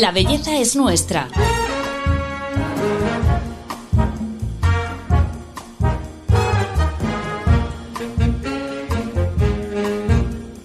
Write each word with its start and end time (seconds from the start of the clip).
La 0.00 0.10
belleza 0.10 0.58
es 0.58 0.74
nuestra. 0.74 1.28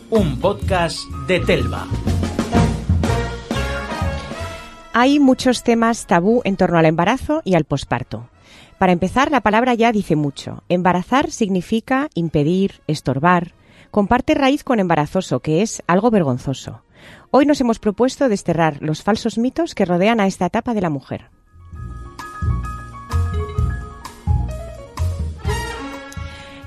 Un 0.09 0.39
podcast 0.39 0.97
de 1.27 1.39
Telva. 1.41 1.85
Hay 4.93 5.19
muchos 5.19 5.61
temas 5.61 6.07
tabú 6.07 6.41
en 6.43 6.57
torno 6.57 6.79
al 6.79 6.85
embarazo 6.85 7.43
y 7.45 7.53
al 7.53 7.65
posparto. 7.65 8.29
Para 8.79 8.93
empezar, 8.93 9.29
la 9.29 9.41
palabra 9.41 9.75
ya 9.75 9.91
dice 9.91 10.15
mucho. 10.15 10.63
Embarazar 10.69 11.29
significa 11.29 12.09
impedir, 12.15 12.81
estorbar. 12.87 13.53
Comparte 13.91 14.33
raíz 14.33 14.63
con 14.63 14.79
embarazoso, 14.79 15.41
que 15.41 15.61
es 15.61 15.83
algo 15.85 16.09
vergonzoso. 16.09 16.81
Hoy 17.31 17.45
nos 17.45 17.61
hemos 17.61 17.77
propuesto 17.77 18.27
desterrar 18.27 18.81
los 18.81 19.03
falsos 19.03 19.37
mitos 19.37 19.75
que 19.75 19.85
rodean 19.85 20.19
a 20.19 20.25
esta 20.25 20.47
etapa 20.47 20.73
de 20.73 20.81
la 20.81 20.89
mujer. 20.89 21.29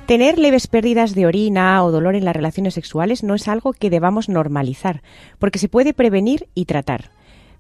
Tener 0.07 0.39
leves 0.39 0.69
pérdidas 0.69 1.17
de 1.17 1.27
orina 1.27 1.83
o 1.83 1.91
dolor 1.91 2.15
en 2.15 2.25
las 2.25 2.37
relaciones 2.37 2.75
sexuales 2.75 3.25
no 3.25 3.35
es 3.35 3.49
algo 3.49 3.73
que 3.73 3.91
debamos 3.91 4.29
normalizar, 4.29 5.03
porque 5.41 5.59
se 5.59 5.69
puede 5.69 5.95
prevenir 5.95 6.49
y 6.55 6.67
tratar. 6.67 7.11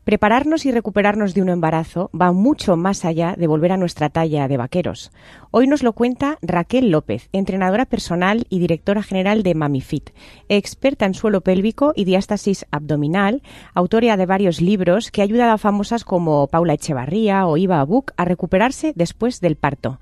Prepararnos 0.05 0.66
y 0.66 0.73
recuperarnos 0.73 1.33
de 1.33 1.42
un 1.42 1.48
embarazo 1.48 2.11
va 2.19 2.33
mucho 2.33 2.77
más 2.77 3.05
allá 3.05 3.37
de 3.38 3.47
volver 3.47 3.70
a 3.70 3.77
nuestra 3.77 4.11
talla 4.11 4.48
de 4.48 4.56
vaqueros. 4.56 5.12
Hoy 5.52 5.69
nos 5.69 5.84
lo 5.84 5.92
cuenta 5.92 6.38
Raquel 6.42 6.91
López, 6.91 7.28
entrenadora 7.33 7.84
personal 7.84 8.45
y 8.48 8.59
directora 8.59 9.05
general 9.05 9.45
de 9.45 9.55
MamiFit, 9.55 10.11
experta 10.48 11.06
en 11.06 11.15
suelo 11.15 11.42
pélvico 11.42 11.92
y 11.95 12.05
diástasis 12.05 12.66
abdominal, 12.73 13.42
autora 13.75 14.16
de 14.16 14.27
varios 14.27 14.61
libros 14.61 15.12
que 15.12 15.20
ha 15.20 15.25
ayudado 15.25 15.53
a 15.53 15.58
famosas 15.58 16.03
como 16.03 16.48
Paula 16.48 16.75
Echevarría 16.75 17.47
o 17.47 17.56
Iva 17.56 17.78
Abuk 17.78 18.11
a 18.17 18.25
recuperarse 18.25 18.92
después 18.97 19.41
del 19.41 19.55
parto. 19.55 20.00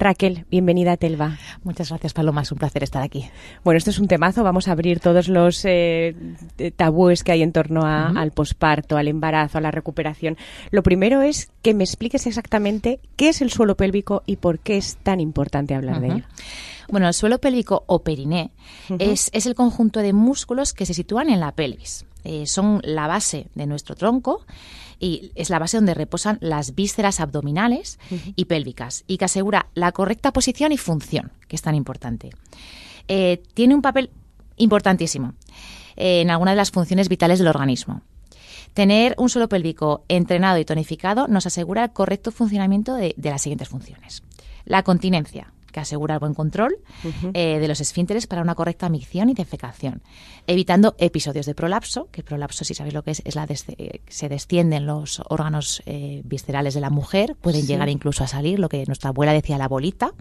Raquel, 0.00 0.46
bienvenida 0.50 0.92
a 0.92 0.96
Telva. 0.96 1.36
Muchas 1.62 1.90
gracias, 1.90 2.14
Paloma. 2.14 2.40
Es 2.40 2.50
un 2.50 2.56
placer 2.56 2.82
estar 2.82 3.02
aquí. 3.02 3.28
Bueno, 3.64 3.76
esto 3.76 3.90
es 3.90 3.98
un 3.98 4.08
temazo. 4.08 4.42
Vamos 4.42 4.66
a 4.66 4.72
abrir 4.72 4.98
todos 4.98 5.28
los 5.28 5.62
eh, 5.66 6.16
tabúes 6.74 7.22
que 7.22 7.32
hay 7.32 7.42
en 7.42 7.52
torno 7.52 7.82
al 7.84 8.30
posparto, 8.32 8.96
al 8.96 9.08
embarazo, 9.08 9.58
a 9.58 9.60
la 9.60 9.70
recuperación. 9.70 10.38
Lo 10.70 10.82
primero 10.82 11.20
es 11.20 11.50
que 11.60 11.74
me 11.74 11.84
expliques 11.84 12.26
exactamente 12.26 12.98
qué 13.16 13.28
es 13.28 13.42
el 13.42 13.50
suelo 13.50 13.76
pélvico 13.76 14.22
y 14.24 14.36
por 14.36 14.58
qué 14.58 14.78
es 14.78 14.96
tan 14.96 15.20
importante 15.20 15.74
hablar 15.74 16.00
de 16.00 16.06
ello. 16.06 16.24
Bueno, 16.88 17.06
el 17.06 17.14
suelo 17.14 17.38
pélvico 17.38 17.84
o 17.86 18.02
periné 18.02 18.52
es, 18.98 19.28
es 19.34 19.44
el 19.44 19.54
conjunto 19.54 20.00
de 20.00 20.14
músculos 20.14 20.72
que 20.72 20.86
se 20.86 20.94
sitúan 20.94 21.28
en 21.28 21.40
la 21.40 21.52
pelvis. 21.52 22.06
Eh, 22.24 22.46
son 22.46 22.80
la 22.84 23.06
base 23.06 23.48
de 23.54 23.66
nuestro 23.66 23.94
tronco 23.94 24.44
y 25.00 25.32
es 25.34 25.50
la 25.50 25.58
base 25.58 25.78
donde 25.78 25.94
reposan 25.94 26.38
las 26.40 26.74
vísceras 26.74 27.18
abdominales 27.18 27.98
y 28.36 28.44
pélvicas 28.44 29.04
y 29.06 29.16
que 29.16 29.24
asegura 29.24 29.66
la 29.74 29.92
correcta 29.92 30.32
posición 30.32 30.70
y 30.72 30.76
función, 30.76 31.32
que 31.48 31.56
es 31.56 31.62
tan 31.62 31.74
importante. 31.74 32.30
Eh, 33.08 33.42
tiene 33.54 33.74
un 33.74 33.82
papel 33.82 34.10
importantísimo 34.56 35.34
eh, 35.96 36.20
en 36.20 36.30
alguna 36.30 36.52
de 36.52 36.58
las 36.58 36.70
funciones 36.70 37.08
vitales 37.08 37.38
del 37.38 37.48
organismo. 37.48 38.02
Tener 38.74 39.16
un 39.18 39.28
suelo 39.28 39.48
pélvico 39.48 40.04
entrenado 40.08 40.58
y 40.58 40.64
tonificado 40.64 41.26
nos 41.26 41.46
asegura 41.46 41.84
el 41.84 41.90
correcto 41.90 42.30
funcionamiento 42.30 42.94
de 42.94 43.14
las 43.16 43.42
siguientes 43.42 43.68
funciones. 43.68 44.22
La 44.64 44.84
continencia, 44.84 45.52
que 45.70 45.80
asegura 45.80 46.14
el 46.14 46.20
buen 46.20 46.34
control 46.34 46.76
eh, 47.34 47.58
de 47.58 47.68
los 47.68 47.80
esfínteres 47.80 48.26
para 48.26 48.42
una 48.42 48.54
correcta 48.54 48.88
micción 48.88 49.28
y 49.28 49.34
defecación, 49.34 50.02
evitando 50.46 50.94
episodios 50.98 51.46
de 51.46 51.54
prolapso, 51.54 52.08
que 52.10 52.20
el 52.20 52.24
prolapso, 52.24 52.64
si 52.64 52.74
sabéis 52.74 52.94
lo 52.94 53.02
que 53.02 53.12
es, 53.12 53.22
es 53.24 53.34
la 53.34 53.46
se 54.08 54.28
descienden 54.28 54.86
los 54.86 55.22
órganos 55.28 55.82
eh, 55.86 56.22
viscerales 56.24 56.74
de 56.74 56.80
la 56.80 56.90
mujer, 56.90 57.36
pueden 57.40 57.66
llegar 57.66 57.88
incluso 57.88 58.24
a 58.24 58.28
salir, 58.28 58.58
lo 58.58 58.68
que 58.68 58.84
nuestra 58.86 59.10
abuela 59.10 59.32
decía 59.32 59.58
la 59.58 59.68
bolita, 59.68 60.12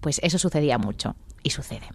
pues 0.00 0.20
eso 0.22 0.38
sucedía 0.38 0.78
mucho 0.78 1.16
y 1.42 1.50
sucede. 1.50 1.88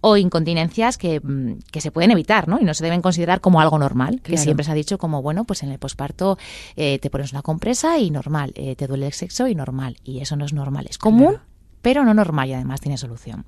O 0.00 0.16
incontinencias 0.16 0.96
que, 0.98 1.20
mm, 1.20 1.58
que, 1.70 1.80
se 1.80 1.90
pueden 1.90 2.10
evitar, 2.10 2.48
¿no? 2.48 2.58
Y 2.60 2.64
no 2.64 2.74
se 2.74 2.84
deben 2.84 3.02
considerar 3.02 3.40
como 3.40 3.60
algo 3.60 3.78
normal, 3.78 4.20
que 4.22 4.36
siempre 4.36 4.64
se 4.64 4.70
ha 4.70 4.74
dicho 4.74 4.98
como, 4.98 5.22
bueno, 5.22 5.44
pues 5.44 5.62
en 5.62 5.70
el 5.70 5.78
posparto 5.78 6.38
eh, 6.76 6.98
te 6.98 7.10
pones 7.10 7.32
una 7.32 7.42
compresa 7.42 7.98
y 7.98 8.10
normal, 8.10 8.52
te 8.52 8.86
duele 8.86 9.06
el 9.06 9.12
sexo 9.12 9.48
y 9.48 9.54
normal. 9.54 9.96
Y 10.04 10.20
eso 10.20 10.36
no 10.36 10.44
es 10.44 10.52
normal, 10.52 10.86
es 10.88 10.98
común 10.98 11.38
pero 11.86 12.04
no 12.04 12.14
normal 12.14 12.48
y 12.48 12.52
además 12.52 12.80
tiene 12.80 12.98
solución. 12.98 13.44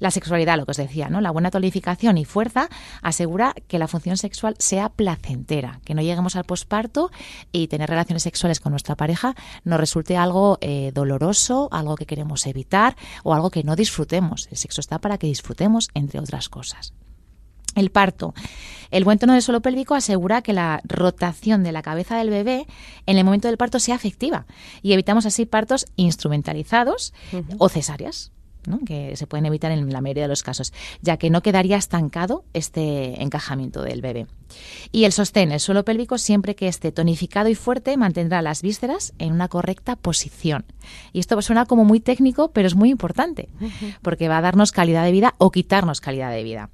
La 0.00 0.10
sexualidad, 0.10 0.58
lo 0.58 0.66
que 0.66 0.72
os 0.72 0.76
decía, 0.76 1.08
¿no? 1.08 1.22
La 1.22 1.30
buena 1.30 1.50
tonificación 1.50 2.18
y 2.18 2.26
fuerza 2.26 2.68
asegura 3.00 3.54
que 3.68 3.78
la 3.78 3.88
función 3.88 4.18
sexual 4.18 4.54
sea 4.58 4.90
placentera, 4.90 5.80
que 5.86 5.94
no 5.94 6.02
lleguemos 6.02 6.36
al 6.36 6.44
posparto 6.44 7.10
y 7.50 7.68
tener 7.68 7.88
relaciones 7.88 8.24
sexuales 8.24 8.60
con 8.60 8.72
nuestra 8.72 8.96
pareja 8.96 9.34
nos 9.64 9.80
resulte 9.80 10.18
algo 10.18 10.58
eh, 10.60 10.92
doloroso, 10.92 11.70
algo 11.72 11.96
que 11.96 12.04
queremos 12.04 12.46
evitar 12.46 12.96
o 13.24 13.32
algo 13.32 13.48
que 13.48 13.64
no 13.64 13.76
disfrutemos. 13.76 14.46
El 14.50 14.58
sexo 14.58 14.82
está 14.82 14.98
para 14.98 15.16
que 15.16 15.26
disfrutemos, 15.26 15.88
entre 15.94 16.20
otras 16.20 16.50
cosas. 16.50 16.92
El 17.74 17.90
parto. 17.90 18.34
El 18.90 19.04
buen 19.04 19.18
tono 19.18 19.34
del 19.34 19.42
suelo 19.42 19.60
pélvico 19.60 19.94
asegura 19.94 20.42
que 20.42 20.52
la 20.52 20.80
rotación 20.84 21.62
de 21.62 21.72
la 21.72 21.82
cabeza 21.82 22.16
del 22.16 22.30
bebé 22.30 22.66
en 23.06 23.18
el 23.18 23.24
momento 23.24 23.48
del 23.48 23.58
parto 23.58 23.78
sea 23.78 23.96
efectiva 23.96 24.46
y 24.82 24.92
evitamos 24.92 25.26
así 25.26 25.46
partos 25.46 25.86
instrumentalizados 25.96 27.12
o 27.58 27.68
cesáreas. 27.68 28.32
que 28.84 29.16
se 29.16 29.26
pueden 29.26 29.46
evitar 29.46 29.72
en 29.72 29.90
la 29.90 30.02
mayoría 30.02 30.24
de 30.24 30.28
los 30.28 30.42
casos, 30.42 30.74
ya 31.00 31.16
que 31.16 31.30
no 31.30 31.40
quedaría 31.40 31.78
estancado 31.78 32.44
este 32.52 33.22
encajamiento 33.22 33.82
del 33.82 34.02
bebé. 34.02 34.26
Y 34.92 35.04
el 35.04 35.12
sostén, 35.12 35.52
el 35.52 35.60
suelo 35.60 35.84
pélvico, 35.84 36.18
siempre 36.18 36.54
que 36.54 36.68
esté 36.68 36.92
tonificado 36.92 37.48
y 37.48 37.54
fuerte, 37.54 37.96
mantendrá 37.96 38.42
las 38.42 38.60
vísceras 38.60 39.14
en 39.18 39.32
una 39.32 39.48
correcta 39.48 39.96
posición. 39.96 40.66
Y 41.14 41.20
esto 41.20 41.40
suena 41.40 41.64
como 41.64 41.84
muy 41.84 42.00
técnico, 42.00 42.50
pero 42.50 42.66
es 42.66 42.74
muy 42.74 42.90
importante, 42.90 43.48
porque 44.02 44.28
va 44.28 44.38
a 44.38 44.42
darnos 44.42 44.72
calidad 44.72 45.04
de 45.04 45.12
vida 45.12 45.34
o 45.38 45.50
quitarnos 45.50 46.00
calidad 46.02 46.30
de 46.30 46.42
vida 46.42 46.70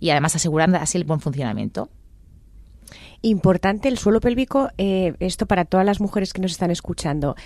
y 0.00 0.10
además 0.10 0.36
asegurando 0.36 0.78
así 0.78 0.98
el 0.98 1.04
buen 1.04 1.20
funcionamiento. 1.20 1.88
Importante 3.22 3.88
el 3.88 3.96
suelo 3.96 4.20
pélvico, 4.20 4.68
eh, 4.76 5.14
esto 5.18 5.46
para 5.46 5.64
todas 5.64 5.86
las 5.86 5.98
mujeres 5.98 6.34
que 6.34 6.42
nos 6.42 6.52
están 6.52 6.70
escuchando. 6.70 7.36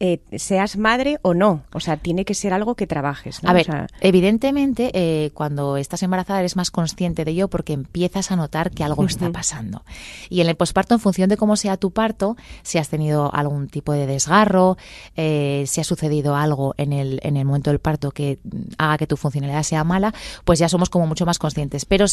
Eh, 0.00 0.20
seas 0.36 0.76
madre 0.76 1.18
o 1.22 1.34
no. 1.34 1.64
O 1.72 1.80
sea, 1.80 1.96
tiene 1.96 2.24
que 2.24 2.34
ser 2.34 2.52
algo 2.52 2.76
que 2.76 2.86
trabajes. 2.86 3.40
A 3.42 3.52
ver, 3.52 3.88
evidentemente, 4.00 4.92
eh, 4.94 5.32
cuando 5.34 5.76
estás 5.76 6.04
embarazada 6.04 6.38
eres 6.38 6.54
más 6.54 6.70
consciente 6.70 7.24
de 7.24 7.32
ello 7.32 7.48
porque 7.48 7.72
empiezas 7.72 8.30
a 8.30 8.36
notar 8.36 8.70
que 8.70 8.84
algo 8.84 9.04
está 9.04 9.30
pasando. 9.32 9.82
Y 10.28 10.40
en 10.40 10.48
el 10.48 10.54
posparto, 10.54 10.94
en 10.94 11.00
función 11.00 11.28
de 11.28 11.36
cómo 11.36 11.56
sea 11.56 11.76
tu 11.76 11.90
parto, 11.90 12.36
si 12.62 12.78
has 12.78 12.88
tenido 12.88 13.34
algún 13.34 13.66
tipo 13.66 13.92
de 13.92 14.06
desgarro, 14.06 14.76
eh, 15.16 15.64
si 15.66 15.80
ha 15.80 15.84
sucedido 15.84 16.36
algo 16.36 16.74
en 16.76 16.92
el, 16.92 17.18
en 17.24 17.36
el 17.36 17.44
momento 17.44 17.70
del 17.70 17.80
parto 17.80 18.12
que 18.12 18.38
haga 18.78 18.98
que 18.98 19.08
tu 19.08 19.16
funcionalidad 19.16 19.64
sea 19.64 19.82
mala, 19.82 20.14
pues 20.44 20.60
ya 20.60 20.68
somos 20.68 20.90
como 20.90 21.08
mucho 21.08 21.26
más 21.26 21.40
conscientes. 21.40 21.84
Pero 21.84 22.06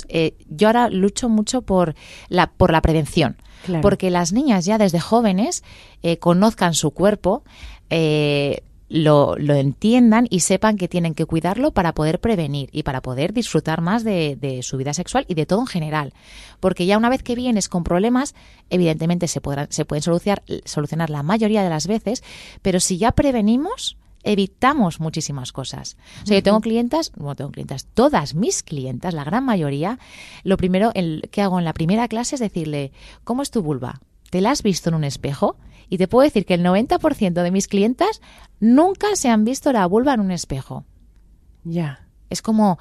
yo 0.49 0.67
ahora 0.67 0.89
lucho 0.89 1.29
mucho 1.29 1.61
por 1.61 1.93
la, 2.29 2.47
por 2.47 2.71
la 2.71 2.81
prevención. 2.81 3.37
Porque 3.81 4.11
las 4.11 4.31
niñas 4.31 4.65
ya 4.65 4.77
desde 4.77 4.99
jóvenes 4.99 5.63
conozcan 6.19 6.75
su 6.75 6.91
cuerpo, 6.91 7.43
eh, 7.89 8.63
lo, 8.89 9.35
entiendan 9.37 10.27
y 10.29 10.41
sepan 10.41 10.77
que 10.77 10.87
tienen 10.87 11.15
que 11.15 11.25
cuidarlo 11.25 11.71
para 11.71 11.93
poder 11.93 12.19
prevenir 12.19 12.69
y 12.71 12.83
para 12.83 13.01
poder 13.01 13.33
disfrutar 13.33 13.81
más 13.81 14.03
de, 14.03 14.59
su 14.61 14.77
vida 14.77 14.93
sexual 14.93 15.25
y 15.27 15.33
de 15.33 15.45
todo 15.45 15.61
en 15.61 15.67
general. 15.67 16.13
Porque 16.59 16.85
ya 16.85 16.97
una 16.97 17.09
vez 17.09 17.23
que 17.23 17.35
vienes 17.35 17.67
con 17.69 17.83
problemas, 17.83 18.35
evidentemente 18.69 19.27
se, 19.27 19.41
podrán, 19.41 19.67
se 19.69 19.85
pueden 19.85 20.03
solucionar, 20.03 20.43
solucionar 20.65 21.09
la 21.09 21.23
mayoría 21.23 21.63
de 21.63 21.69
las 21.69 21.87
veces, 21.87 22.23
pero 22.61 22.79
si 22.79 22.97
ya 22.97 23.11
prevenimos, 23.11 23.97
evitamos 24.25 24.99
muchísimas 24.99 25.51
cosas. 25.51 25.97
O 26.23 26.25
sea, 26.25 26.37
yo 26.37 26.43
tengo 26.43 26.59
clientas, 26.59 27.11
no 27.15 27.35
tengo 27.35 27.51
clientas, 27.51 27.85
todas 27.93 28.35
mis 28.35 28.63
clientas, 28.63 29.13
la 29.13 29.23
gran 29.23 29.45
mayoría, 29.45 29.99
lo 30.43 30.57
primero 30.57 30.91
que 31.31 31.41
hago 31.41 31.59
en 31.59 31.65
la 31.65 31.73
primera 31.73 32.07
clase 32.07 32.35
es 32.35 32.41
decirle, 32.41 32.91
¿cómo 33.23 33.41
es 33.43 33.51
tu 33.51 33.61
vulva? 33.61 34.01
¿Te 34.31 34.41
la 34.41 34.51
has 34.51 34.63
visto 34.63 34.89
en 34.89 34.95
un 34.95 35.03
espejo? 35.03 35.57
Y 35.89 35.97
te 35.97 36.07
puedo 36.07 36.23
decir 36.23 36.45
que 36.45 36.55
el 36.55 36.63
90% 36.63 37.43
de 37.43 37.51
mis 37.51 37.67
clientas 37.67 38.21
nunca 38.59 39.15
se 39.15 39.29
han 39.29 39.45
visto 39.45 39.71
la 39.71 39.85
vulva 39.85 40.13
en 40.13 40.19
un 40.19 40.31
espejo. 40.31 40.85
Ya. 41.63 42.07
Es 42.29 42.41
como 42.41 42.79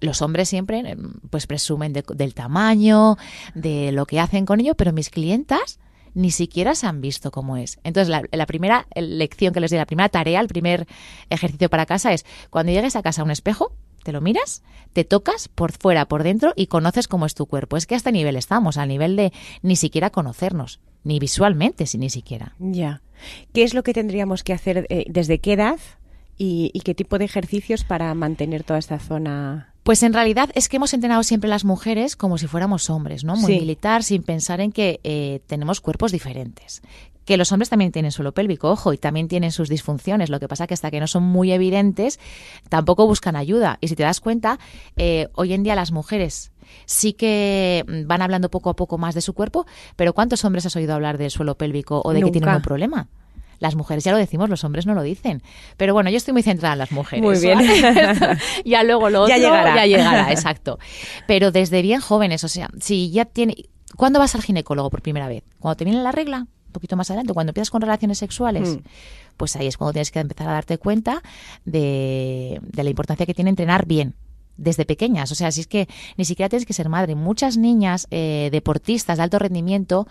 los 0.00 0.22
hombres 0.22 0.48
siempre 0.48 0.80
eh, 0.80 0.96
pues 1.30 1.46
presumen 1.46 1.92
del 1.92 2.34
tamaño, 2.34 3.16
de 3.54 3.92
lo 3.92 4.06
que 4.06 4.20
hacen 4.20 4.46
con 4.46 4.60
ello, 4.60 4.74
pero 4.74 4.92
mis 4.92 5.10
clientas 5.10 5.78
ni 6.14 6.30
siquiera 6.30 6.74
se 6.74 6.86
han 6.86 7.00
visto 7.00 7.30
cómo 7.30 7.56
es. 7.58 7.78
Entonces, 7.84 8.08
la, 8.08 8.22
la, 8.32 8.46
primera 8.46 8.86
lección 8.94 9.52
que 9.52 9.60
les 9.60 9.70
doy, 9.70 9.78
la 9.78 9.86
primera 9.86 10.08
tarea, 10.08 10.40
el 10.40 10.48
primer 10.48 10.86
ejercicio 11.28 11.68
para 11.68 11.84
casa 11.84 12.12
es 12.14 12.24
cuando 12.48 12.72
llegues 12.72 12.96
a 12.96 13.02
casa 13.02 13.20
a 13.20 13.24
un 13.24 13.30
espejo, 13.30 13.72
te 14.02 14.12
lo 14.12 14.20
miras, 14.22 14.62
te 14.92 15.04
tocas 15.04 15.48
por 15.48 15.72
fuera, 15.72 16.06
por 16.06 16.22
dentro 16.22 16.54
y 16.56 16.68
conoces 16.68 17.06
cómo 17.06 17.26
es 17.26 17.34
tu 17.34 17.46
cuerpo. 17.46 17.76
Es 17.76 17.86
que 17.86 17.94
a 17.94 17.98
este 17.98 18.12
nivel 18.12 18.36
estamos, 18.36 18.78
al 18.78 18.88
nivel 18.88 19.16
de 19.16 19.32
ni 19.62 19.76
siquiera 19.76 20.10
conocernos, 20.10 20.80
ni 21.06 21.18
visualmente, 21.18 21.86
si 21.86 21.98
ni 21.98 22.10
siquiera. 22.10 22.54
Ya. 22.58 23.00
¿Qué 23.54 23.62
es 23.62 23.72
lo 23.74 23.82
que 23.82 23.94
tendríamos 23.94 24.42
que 24.42 24.52
hacer? 24.52 24.86
Eh, 24.90 25.04
¿Desde 25.08 25.38
qué 25.38 25.52
edad? 25.54 25.78
Y, 26.38 26.70
qué 26.84 26.94
tipo 26.94 27.16
de 27.18 27.24
ejercicios 27.24 27.82
para 27.84 28.12
mantener 28.14 28.62
toda 28.62 28.78
esta 28.78 28.98
zona 28.98 29.72
Pues 29.84 30.02
en 30.02 30.12
realidad 30.12 30.50
es 30.54 30.68
que 30.68 30.76
hemos 30.76 30.92
entrenado 30.92 31.22
siempre 31.22 31.48
las 31.48 31.64
mujeres 31.64 32.14
como 32.16 32.36
si 32.36 32.46
fuéramos 32.46 32.90
hombres, 32.90 33.24
¿no? 33.24 33.36
Muy 33.36 33.54
Sí. 33.54 33.60
militar, 33.60 34.02
sin 34.02 34.22
pensar 34.22 34.60
en 34.60 34.72
que 34.72 35.00
eh, 35.04 35.40
tenemos 35.46 35.80
cuerpos 35.80 36.12
diferentes. 36.12 36.82
Que 37.24 37.36
los 37.36 37.52
hombres 37.52 37.70
también 37.70 37.90
tienen 37.92 38.10
suelo 38.12 38.32
pélvico, 38.32 38.70
ojo, 38.70 38.92
y 38.92 38.98
también 38.98 39.28
tienen 39.28 39.50
sus 39.52 39.68
disfunciones. 39.68 40.28
Lo 40.28 40.40
que 40.40 40.48
pasa 40.48 40.66
que 40.66 40.74
hasta 40.74 40.90
que 40.90 41.00
no 41.00 41.06
son 41.06 41.22
muy 41.22 41.52
evidentes, 41.52 42.18
tampoco 42.68 43.06
buscan 43.06 43.34
ayuda. 43.36 43.78
Y 43.80 43.88
si 43.88 43.96
te 43.96 44.02
das 44.02 44.20
cuenta, 44.20 44.58
eh, 44.96 45.28
hoy 45.34 45.52
en 45.54 45.62
día 45.62 45.74
las 45.74 45.90
mujeres 45.92 46.50
sí 46.84 47.12
que 47.12 47.84
van 48.06 48.22
hablando 48.22 48.50
poco 48.50 48.70
a 48.70 48.76
poco 48.76 48.98
más 48.98 49.14
de 49.14 49.20
su 49.20 49.34
cuerpo, 49.34 49.66
pero 49.96 50.12
¿cuántos 50.12 50.44
hombres 50.44 50.66
has 50.66 50.76
oído 50.76 50.94
hablar 50.94 51.18
del 51.18 51.30
suelo 51.30 51.56
pélvico 51.56 52.02
o 52.04 52.12
de 52.12 52.22
que 52.22 52.30
tienen 52.30 52.54
un 52.54 52.62
problema? 52.62 53.08
Las 53.58 53.74
mujeres 53.74 54.04
ya 54.04 54.12
lo 54.12 54.18
decimos, 54.18 54.50
los 54.50 54.64
hombres 54.64 54.86
no 54.86 54.94
lo 54.94 55.02
dicen. 55.02 55.42
Pero 55.76 55.94
bueno, 55.94 56.10
yo 56.10 56.16
estoy 56.18 56.32
muy 56.32 56.42
centrada 56.42 56.74
en 56.74 56.78
las 56.78 56.92
mujeres. 56.92 57.24
Muy 57.24 57.38
bien. 57.38 57.58
ya 58.64 58.82
luego 58.82 59.08
lo 59.08 59.26
Ya 59.28 59.36
otro 59.36 59.48
llegará. 59.48 59.76
ya 59.76 59.86
llegará, 59.86 60.30
exacto. 60.32 60.78
Pero 61.26 61.52
desde 61.52 61.80
bien 61.82 62.00
jóvenes, 62.00 62.44
o 62.44 62.48
sea, 62.48 62.68
si 62.80 63.10
ya 63.10 63.24
tiene... 63.24 63.56
¿Cuándo 63.96 64.18
vas 64.18 64.34
al 64.34 64.42
ginecólogo 64.42 64.90
por 64.90 65.00
primera 65.00 65.26
vez? 65.26 65.42
¿Cuando 65.58 65.76
te 65.76 65.84
viene 65.84 66.02
la 66.02 66.12
regla? 66.12 66.40
Un 66.66 66.72
poquito 66.72 66.96
más 66.96 67.08
adelante, 67.10 67.32
cuando 67.32 67.50
empiezas 67.50 67.70
con 67.70 67.80
relaciones 67.80 68.18
sexuales. 68.18 68.76
Mm. 68.76 68.80
Pues 69.38 69.56
ahí 69.56 69.66
es 69.66 69.78
cuando 69.78 69.94
tienes 69.94 70.10
que 70.10 70.18
empezar 70.18 70.48
a 70.48 70.52
darte 70.52 70.76
cuenta 70.76 71.22
de, 71.64 72.60
de 72.62 72.84
la 72.84 72.90
importancia 72.90 73.24
que 73.24 73.32
tiene 73.32 73.48
entrenar 73.50 73.86
bien 73.86 74.14
desde 74.56 74.84
pequeñas. 74.84 75.32
O 75.32 75.34
sea, 75.34 75.50
si 75.52 75.60
es 75.60 75.66
que 75.66 75.88
ni 76.16 76.24
siquiera 76.24 76.48
tienes 76.48 76.66
que 76.66 76.72
ser 76.72 76.88
madre. 76.88 77.14
Muchas 77.14 77.56
niñas 77.56 78.06
eh, 78.10 78.48
deportistas 78.52 79.18
de 79.18 79.24
alto 79.24 79.38
rendimiento, 79.38 80.06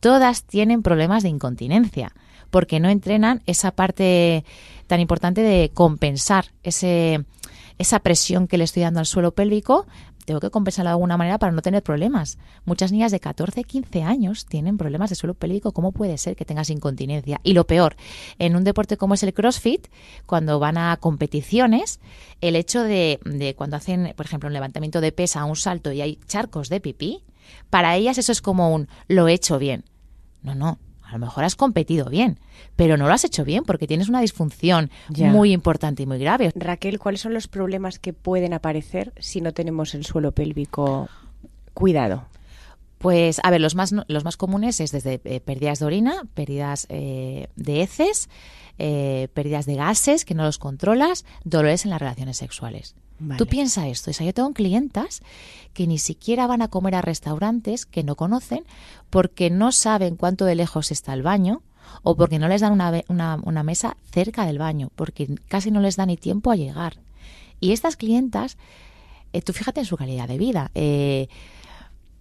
todas 0.00 0.44
tienen 0.44 0.82
problemas 0.82 1.22
de 1.22 1.28
incontinencia 1.30 2.12
porque 2.50 2.80
no 2.80 2.88
entrenan 2.88 3.42
esa 3.46 3.70
parte 3.72 4.44
tan 4.86 5.00
importante 5.00 5.40
de 5.42 5.70
compensar 5.74 6.46
ese, 6.62 7.24
esa 7.78 8.00
presión 8.00 8.46
que 8.46 8.58
le 8.58 8.64
estoy 8.64 8.82
dando 8.82 9.00
al 9.00 9.06
suelo 9.06 9.32
pélvico. 9.32 9.86
Tengo 10.26 10.40
que 10.40 10.50
compensarla 10.50 10.90
de 10.90 10.94
alguna 10.94 11.16
manera 11.16 11.38
para 11.38 11.52
no 11.52 11.62
tener 11.62 11.82
problemas. 11.82 12.36
Muchas 12.66 12.92
niñas 12.92 13.12
de 13.12 13.20
14, 13.20 13.64
15 13.64 14.02
años 14.02 14.44
tienen 14.44 14.76
problemas 14.76 15.08
de 15.08 15.16
suelo 15.16 15.32
pélvico. 15.32 15.72
¿Cómo 15.72 15.92
puede 15.92 16.18
ser 16.18 16.36
que 16.36 16.44
tengas 16.44 16.68
incontinencia? 16.68 17.40
Y 17.42 17.54
lo 17.54 17.66
peor, 17.66 17.96
en 18.38 18.56
un 18.56 18.64
deporte 18.64 18.98
como 18.98 19.14
es 19.14 19.22
el 19.22 19.32
CrossFit, 19.32 19.86
cuando 20.26 20.58
van 20.58 20.76
a 20.76 20.96
competiciones, 20.98 22.00
el 22.42 22.56
hecho 22.56 22.82
de, 22.82 23.20
de 23.24 23.54
cuando 23.54 23.76
hacen, 23.76 24.12
por 24.16 24.26
ejemplo, 24.26 24.48
un 24.48 24.52
levantamiento 24.52 25.00
de 25.00 25.12
pesa, 25.12 25.44
un 25.44 25.56
salto 25.56 25.92
y 25.92 26.02
hay 26.02 26.18
charcos 26.26 26.68
de 26.68 26.80
pipí, 26.80 27.22
para 27.70 27.96
ellas 27.96 28.18
eso 28.18 28.32
es 28.32 28.42
como 28.42 28.74
un 28.74 28.88
lo 29.08 29.28
he 29.28 29.32
hecho 29.32 29.58
bien. 29.58 29.84
No, 30.42 30.54
no. 30.54 30.78
A 31.06 31.12
lo 31.12 31.18
mejor 31.18 31.44
has 31.44 31.54
competido 31.54 32.10
bien, 32.10 32.38
pero 32.74 32.96
no 32.96 33.06
lo 33.06 33.12
has 33.12 33.24
hecho 33.24 33.44
bien 33.44 33.62
porque 33.64 33.86
tienes 33.86 34.08
una 34.08 34.20
disfunción 34.20 34.90
muy 35.08 35.52
importante 35.52 36.02
y 36.02 36.06
muy 36.06 36.18
grave. 36.18 36.50
Raquel, 36.54 36.98
¿cuáles 36.98 37.20
son 37.20 37.32
los 37.32 37.46
problemas 37.46 37.98
que 37.98 38.12
pueden 38.12 38.52
aparecer 38.52 39.12
si 39.18 39.40
no 39.40 39.52
tenemos 39.52 39.94
el 39.94 40.04
suelo 40.04 40.32
pélvico 40.32 41.08
cuidado? 41.74 42.26
Pues, 43.06 43.40
a 43.44 43.52
ver, 43.52 43.60
los 43.60 43.76
más, 43.76 43.94
los 44.08 44.24
más 44.24 44.36
comunes 44.36 44.80
es 44.80 44.90
desde 44.90 45.20
eh, 45.22 45.38
pérdidas 45.38 45.78
de 45.78 45.86
orina, 45.86 46.24
pérdidas 46.34 46.88
eh, 46.88 47.46
de 47.54 47.82
heces, 47.82 48.28
eh, 48.80 49.28
pérdidas 49.32 49.64
de 49.64 49.76
gases 49.76 50.24
que 50.24 50.34
no 50.34 50.42
los 50.42 50.58
controlas, 50.58 51.24
dolores 51.44 51.84
en 51.84 51.92
las 51.92 52.00
relaciones 52.00 52.36
sexuales. 52.36 52.96
Vale. 53.20 53.38
Tú 53.38 53.46
piensa 53.46 53.86
esto, 53.86 54.10
o 54.10 54.12
sea, 54.12 54.26
yo 54.26 54.34
tengo 54.34 54.52
clientas 54.52 55.22
que 55.72 55.86
ni 55.86 55.98
siquiera 55.98 56.48
van 56.48 56.62
a 56.62 56.66
comer 56.66 56.96
a 56.96 57.00
restaurantes 57.00 57.86
que 57.86 58.02
no 58.02 58.16
conocen 58.16 58.64
porque 59.08 59.50
no 59.50 59.70
saben 59.70 60.16
cuánto 60.16 60.44
de 60.44 60.56
lejos 60.56 60.90
está 60.90 61.14
el 61.14 61.22
baño 61.22 61.62
o 62.02 62.16
porque 62.16 62.40
no 62.40 62.48
les 62.48 62.62
dan 62.62 62.72
una, 62.72 63.04
una, 63.06 63.38
una 63.40 63.62
mesa 63.62 63.96
cerca 64.10 64.46
del 64.46 64.58
baño, 64.58 64.90
porque 64.96 65.28
casi 65.46 65.70
no 65.70 65.78
les 65.78 65.94
da 65.94 66.06
ni 66.06 66.16
tiempo 66.16 66.50
a 66.50 66.56
llegar. 66.56 66.96
Y 67.60 67.70
estas 67.70 67.94
clientas, 67.94 68.58
eh, 69.32 69.42
tú 69.42 69.52
fíjate 69.52 69.78
en 69.78 69.86
su 69.86 69.96
calidad 69.96 70.26
de 70.26 70.38
vida, 70.38 70.72
eh, 70.74 71.28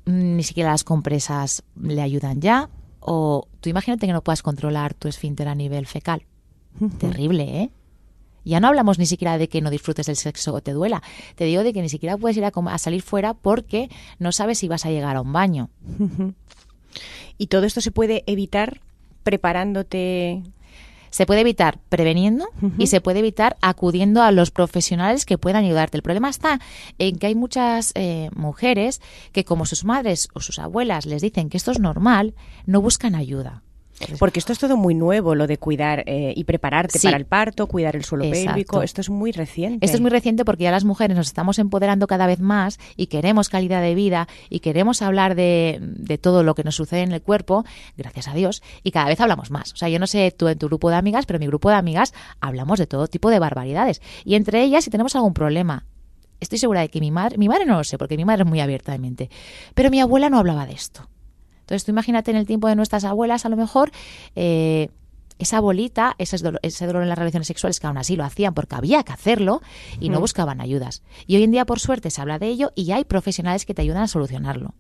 ni 0.06 0.44
siquiera 0.44 0.72
las 0.72 0.84
compresas 0.84 1.63
le 1.81 2.02
ayudan 2.02 2.42
ya, 2.42 2.69
o 3.00 3.48
tú 3.62 3.69
imagínate 3.69 4.07
que 4.07 4.13
no 4.13 4.24
puedas 4.24 4.42
controlar 4.42 4.94
tu 4.94 5.07
esfínter 5.07 5.48
a 5.48 5.56
nivel 5.56 5.86
fecal. 5.86 6.24
Terrible, 7.00 7.62
¿eh? 7.62 7.72
Ya 8.44 8.60
no 8.60 8.68
hablamos 8.68 9.00
ni 9.00 9.07
siquiera 9.07 9.40
de 9.40 9.50
que 9.50 9.62
no 9.62 9.72
disfrutes 9.72 10.06
del 10.06 10.16
sexo 10.16 10.54
o 10.54 10.62
te 10.62 10.72
duela. 10.72 11.02
Te 11.36 11.46
digo 11.46 11.63
de 11.63 11.74
que 11.74 11.81
ni 11.81 11.90
siquiera 11.90 12.16
puedes 12.16 12.38
ir 12.38 12.46
a 12.46 12.78
salir 12.78 13.02
fuera 13.02 13.34
porque 13.34 13.90
no 14.19 14.31
sabes 14.31 14.60
si 14.60 14.68
vas 14.68 14.86
a 14.86 14.92
llegar 14.92 15.16
a 15.16 15.22
un 15.22 15.34
baño. 15.34 15.69
Y 17.38 17.48
todo 17.48 17.66
esto 17.66 17.81
se 17.81 17.92
puede 17.92 18.24
evitar 18.28 18.81
preparándote. 19.24 20.44
Se 21.16 21.26
puede 21.26 21.40
evitar 21.40 21.80
preveniendo 21.88 22.50
y 22.78 22.88
se 22.88 23.00
puede 23.00 23.20
evitar 23.20 23.56
acudiendo 23.62 24.22
a 24.22 24.34
los 24.34 24.52
profesionales 24.52 25.26
que 25.26 25.38
puedan 25.38 25.64
ayudarte. 25.64 25.96
El 25.96 26.04
problema 26.04 26.28
está 26.30 26.60
en 26.98 27.16
que 27.16 27.28
hay 27.28 27.36
muchas 27.36 27.94
eh, 27.96 28.30
mujeres 28.36 29.00
que 29.32 29.46
como 29.46 29.66
sus 29.66 29.86
madres 29.86 30.28
o 30.34 30.42
sus 30.42 30.60
abuelas 30.60 31.06
les 31.06 31.22
dicen 31.22 31.48
que 31.48 31.56
esto 31.56 31.72
es 31.72 31.80
normal, 31.80 32.36
no 32.66 32.82
buscan 32.82 33.16
ayuda. 33.16 33.64
Porque 34.19 34.39
esto 34.39 34.51
es 34.51 34.59
todo 34.59 34.75
muy 34.75 34.94
nuevo, 34.94 35.36
lo 35.36 35.47
de 35.47 35.57
cuidar 35.57 36.03
eh, 36.06 36.33
y 36.36 36.44
prepararte 36.44 37.00
Sí. 37.00 37.07
para 37.07 37.18
el 37.18 37.25
parto, 37.25 37.68
cuidar 37.68 37.95
el 37.95 38.03
suelo 38.03 38.25
Exacto. 38.25 38.50
pélvico. 38.51 38.81
Esto 38.81 39.01
es 39.01 39.09
muy 39.09 39.31
reciente. 39.31 39.86
Esto 39.86 39.95
es 39.97 40.01
muy 40.01 40.12
reciente 40.12 40.44
porque 40.44 40.63
ya 40.65 40.71
las 40.71 40.83
mujeres 40.83 41.15
nos 41.15 41.27
estamos 41.27 41.59
empoderando 41.59 42.06
cada 42.07 42.27
vez 42.27 42.39
más 42.39 42.77
y 42.97 43.07
queremos 43.07 43.47
calidad 43.50 43.81
de 43.81 43.95
vida 43.95 44.27
y 44.50 44.59
queremos 44.59 45.01
hablar 45.01 45.36
de, 45.36 45.80
de 45.81 46.18
todo 46.18 46.44
lo 46.44 46.56
que 46.56 46.63
nos 46.63 46.75
sucede 46.75 47.01
en 47.03 47.13
el 47.13 47.21
cuerpo, 47.21 47.63
gracias 47.97 48.27
a 48.27 48.33
Dios, 48.33 48.62
y 48.83 48.92
cada 48.92 49.07
vez 49.07 49.19
hablamos 49.21 49.50
más. 49.50 49.71
O 49.74 49.77
sea, 49.77 49.88
yo 49.89 49.97
no 50.00 50.07
sé 50.07 50.31
tú 50.38 50.47
en 50.50 50.57
tu 50.57 50.68
grupo 50.68 50.89
de 50.89 50.97
amigas, 50.97 51.25
pero 51.25 51.38
en 51.38 51.42
mi 51.42 51.47
grupo 51.47 51.69
de 51.69 51.75
amigas 51.75 52.13
hablamos 52.42 52.80
de 52.80 52.88
todo 52.88 53.07
tipo 53.07 53.30
de 53.30 53.39
barbaridades. 53.39 54.01
Y 54.25 54.36
entre 54.36 54.62
ellas, 54.63 54.83
si 54.83 54.89
tenemos 54.89 55.15
algún 55.15 55.33
problema, 55.33 55.86
estoy 56.42 56.57
segura 56.59 56.81
de 56.81 56.89
que 56.89 57.00
mi 57.00 57.12
madre, 57.12 57.38
mi 57.38 57.47
madre 57.47 57.65
no 57.65 57.77
lo 57.77 57.83
sé, 57.83 57.97
porque 57.97 58.18
mi 58.18 58.25
madre 58.25 58.44
es 58.44 58.50
muy 58.50 58.59
abierta 58.59 58.92
de 58.92 59.00
mente, 59.00 59.30
pero 59.74 59.89
mi 59.89 60.01
abuela 60.01 60.30
no 60.30 60.38
hablaba 60.38 60.65
de 60.65 60.74
esto. 60.74 61.07
Entonces 61.66 61.84
tú 61.84 61.92
imagínate 61.92 62.32
en 62.32 62.38
el 62.38 62.46
tiempo 62.46 62.68
de 62.68 62.76
nuestras 62.76 63.04
abuelas, 63.04 63.46
a 63.46 63.50
lo 63.50 63.58
mejor, 63.58 63.92
eh, 64.36 64.90
esa 65.38 65.60
bolita, 65.60 66.16
ese 66.18 66.38
dolor, 66.38 66.60
ese 66.64 66.86
dolor 66.88 67.04
en 67.04 67.10
las 67.10 67.18
relaciones 67.18 67.48
sexuales, 67.48 67.80
que 67.80 67.88
aún 67.88 67.98
así 67.98 68.16
lo 68.16 68.24
hacían 68.24 68.54
porque 68.54 68.76
había 68.76 69.04
que 69.04 69.12
hacerlo 69.12 69.62
y 70.00 70.10
no 70.10 70.20
Mm. 70.20 70.22
buscaban 70.22 70.62
ayudas. 70.62 71.04
Y 71.28 71.36
hoy 71.36 71.44
en 71.44 71.52
día, 71.52 71.66
por 71.66 71.80
suerte, 71.80 72.10
se 72.10 72.22
habla 72.22 72.40
de 72.40 72.48
ello 72.48 72.72
y 72.76 72.92
hay 72.92 73.04
profesionales 73.04 73.66
que 73.66 73.74
te 73.74 73.82
ayudan 73.82 74.04
a 74.04 74.08
solucionarlo. 74.08 74.76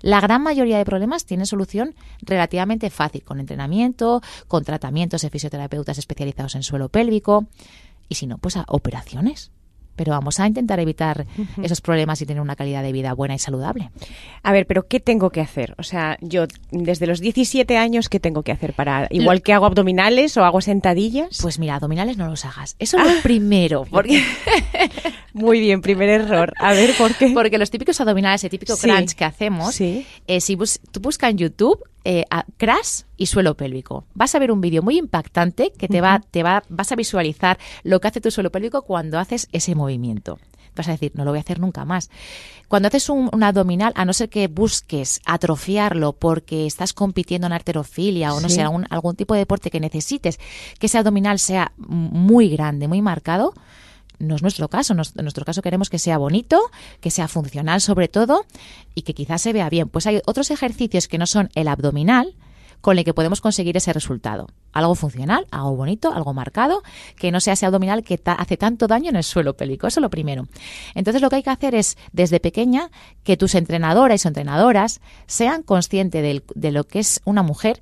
La 0.00 0.20
gran 0.20 0.42
mayoría 0.42 0.78
de 0.78 0.84
problemas 0.84 1.26
tienen 1.26 1.44
solución 1.44 1.94
relativamente 2.22 2.88
fácil, 2.88 3.24
con 3.24 3.40
entrenamiento, 3.40 4.22
con 4.46 4.64
tratamientos 4.64 5.22
de 5.22 5.30
fisioterapeutas 5.30 5.98
especializados 5.98 6.54
en 6.54 6.62
suelo 6.62 6.88
pélvico 6.88 7.46
y 8.08 8.14
si 8.14 8.26
no, 8.28 8.38
pues 8.38 8.56
a 8.56 8.64
operaciones. 8.68 9.50
Pero 9.98 10.12
vamos 10.12 10.40
a 10.40 10.46
intentar 10.46 10.80
evitar 10.80 11.26
esos 11.62 11.82
problemas 11.82 12.22
y 12.22 12.26
tener 12.26 12.40
una 12.40 12.56
calidad 12.56 12.82
de 12.82 12.92
vida 12.92 13.12
buena 13.12 13.34
y 13.34 13.38
saludable. 13.38 13.90
A 14.42 14.52
ver, 14.52 14.66
pero 14.66 14.86
¿qué 14.86 15.00
tengo 15.00 15.28
que 15.30 15.40
hacer? 15.42 15.74
O 15.76 15.82
sea, 15.82 16.16
yo 16.22 16.46
desde 16.70 17.06
los 17.06 17.20
17 17.20 17.76
años, 17.76 18.08
¿qué 18.08 18.20
tengo 18.20 18.42
que 18.42 18.52
hacer 18.52 18.72
para... 18.72 19.08
Igual 19.10 19.42
que 19.42 19.52
hago 19.52 19.66
abdominales 19.66 20.36
o 20.36 20.44
hago 20.44 20.60
sentadillas? 20.60 21.38
Pues 21.42 21.58
mira, 21.58 21.74
abdominales 21.74 22.16
no 22.16 22.28
los 22.28 22.44
hagas. 22.44 22.76
Eso 22.78 22.96
es 22.98 23.16
lo 23.16 23.20
primero, 23.22 23.84
porque, 23.90 24.22
Muy 25.32 25.60
bien, 25.60 25.82
primer 25.82 26.08
error. 26.08 26.52
A 26.58 26.72
ver, 26.72 26.94
¿por 26.96 27.14
qué? 27.14 27.30
porque 27.34 27.58
los 27.58 27.70
típicos 27.70 28.00
abdominales, 28.00 28.42
el 28.44 28.50
típico 28.50 28.76
Sí. 28.76 28.88
crunch 28.88 29.12
que 29.14 29.24
hacemos, 29.24 29.74
Sí. 29.74 30.06
eh, 30.26 30.40
si 30.40 30.54
bus- 30.54 30.80
tú 30.92 31.00
buscas 31.00 31.30
en 31.30 31.38
YouTube 31.38 31.78
eh, 32.04 32.24
a 32.30 32.44
crash 32.56 33.02
y 33.18 33.26
suelo 33.26 33.54
pélvico, 33.56 34.06
vas 34.14 34.34
a 34.34 34.38
ver 34.38 34.50
un 34.50 34.62
vídeo 34.62 34.80
muy 34.82 34.96
impactante 34.96 35.72
que 35.76 35.88
te 35.88 36.00
va, 36.00 36.20
te 36.30 36.42
va, 36.42 36.62
vas 36.70 36.90
a 36.92 36.96
visualizar 36.96 37.58
lo 37.82 38.00
que 38.00 38.08
hace 38.08 38.20
tu 38.22 38.30
suelo 38.30 38.50
pélvico 38.50 38.82
cuando 38.82 39.18
haces 39.18 39.48
ese 39.52 39.74
movimiento. 39.74 40.38
Vas 40.76 40.86
a 40.88 40.92
decir, 40.92 41.10
no 41.16 41.24
lo 41.24 41.32
voy 41.32 41.38
a 41.38 41.40
hacer 41.40 41.58
nunca 41.58 41.84
más. 41.84 42.08
Cuando 42.68 42.86
haces 42.86 43.08
un, 43.10 43.28
un 43.32 43.42
abdominal, 43.42 43.92
a 43.96 44.04
no 44.04 44.12
ser 44.12 44.28
que 44.28 44.46
busques 44.46 45.20
atrofiarlo 45.26 46.12
porque 46.12 46.66
estás 46.66 46.92
compitiendo 46.92 47.48
en 47.48 47.52
arterofilia 47.52 48.32
o 48.32 48.40
no 48.40 48.48
Sí. 48.48 48.54
sé, 48.56 48.62
algún, 48.62 48.86
algún 48.90 49.16
tipo 49.16 49.34
de 49.34 49.40
deporte 49.40 49.70
que 49.72 49.80
necesites 49.80 50.38
que 50.78 50.86
ese 50.86 50.98
abdominal 50.98 51.40
sea 51.40 51.72
muy 51.78 52.48
grande, 52.48 52.86
muy 52.86 53.02
marcado, 53.02 53.54
no 54.20 54.36
es 54.36 54.42
nuestro 54.42 54.68
caso. 54.68 54.94
Nos- 54.94 55.16
En 55.16 55.24
nuestro 55.24 55.44
caso 55.44 55.62
queremos 55.62 55.90
que 55.90 55.98
sea 55.98 56.16
bonito, 56.18 56.60
que 57.00 57.10
sea 57.10 57.26
funcional 57.26 57.80
sobre 57.80 58.06
todo 58.06 58.44
y 58.94 59.02
que 59.02 59.14
quizás 59.14 59.42
se 59.42 59.52
vea 59.52 59.68
bien. 59.70 59.88
Pues 59.88 60.06
hay 60.06 60.20
otros 60.26 60.50
ejercicios 60.52 61.08
que 61.08 61.18
no 61.18 61.26
son 61.26 61.50
el 61.56 61.66
abdominal 61.66 62.34
con 62.80 62.98
el 62.98 63.04
que 63.04 63.14
podemos 63.14 63.40
conseguir 63.40 63.76
ese 63.76 63.92
resultado. 63.92 64.46
Algo 64.72 64.94
funcional, 64.94 65.46
algo 65.50 65.76
bonito, 65.76 66.12
algo 66.12 66.34
marcado, 66.34 66.82
que 67.16 67.32
no 67.32 67.40
sea 67.40 67.54
ese 67.54 67.66
abdominal 67.66 68.02
que 68.02 68.20
hace 68.24 68.56
tanto 68.56 68.86
daño 68.86 69.10
en 69.10 69.16
el 69.16 69.24
suelo 69.24 69.56
pélvico. 69.56 69.86
Eso 69.86 70.00
es 70.00 70.02
lo 70.02 70.10
primero. 70.10 70.46
Entonces 70.94 71.22
lo 71.22 71.30
que 71.30 71.36
hay 71.36 71.42
que 71.42 71.50
hacer 71.50 71.74
es, 71.74 71.96
desde 72.12 72.40
pequeña, 72.40 72.90
que 73.24 73.36
tus 73.36 73.54
entrenadoras 73.54 74.24
o 74.24 74.28
entrenadoras 74.28 75.00
sean 75.26 75.62
conscientes 75.62 76.42
de 76.54 76.72
lo 76.72 76.84
que 76.84 77.00
es 77.00 77.20
una 77.24 77.42
mujer 77.42 77.80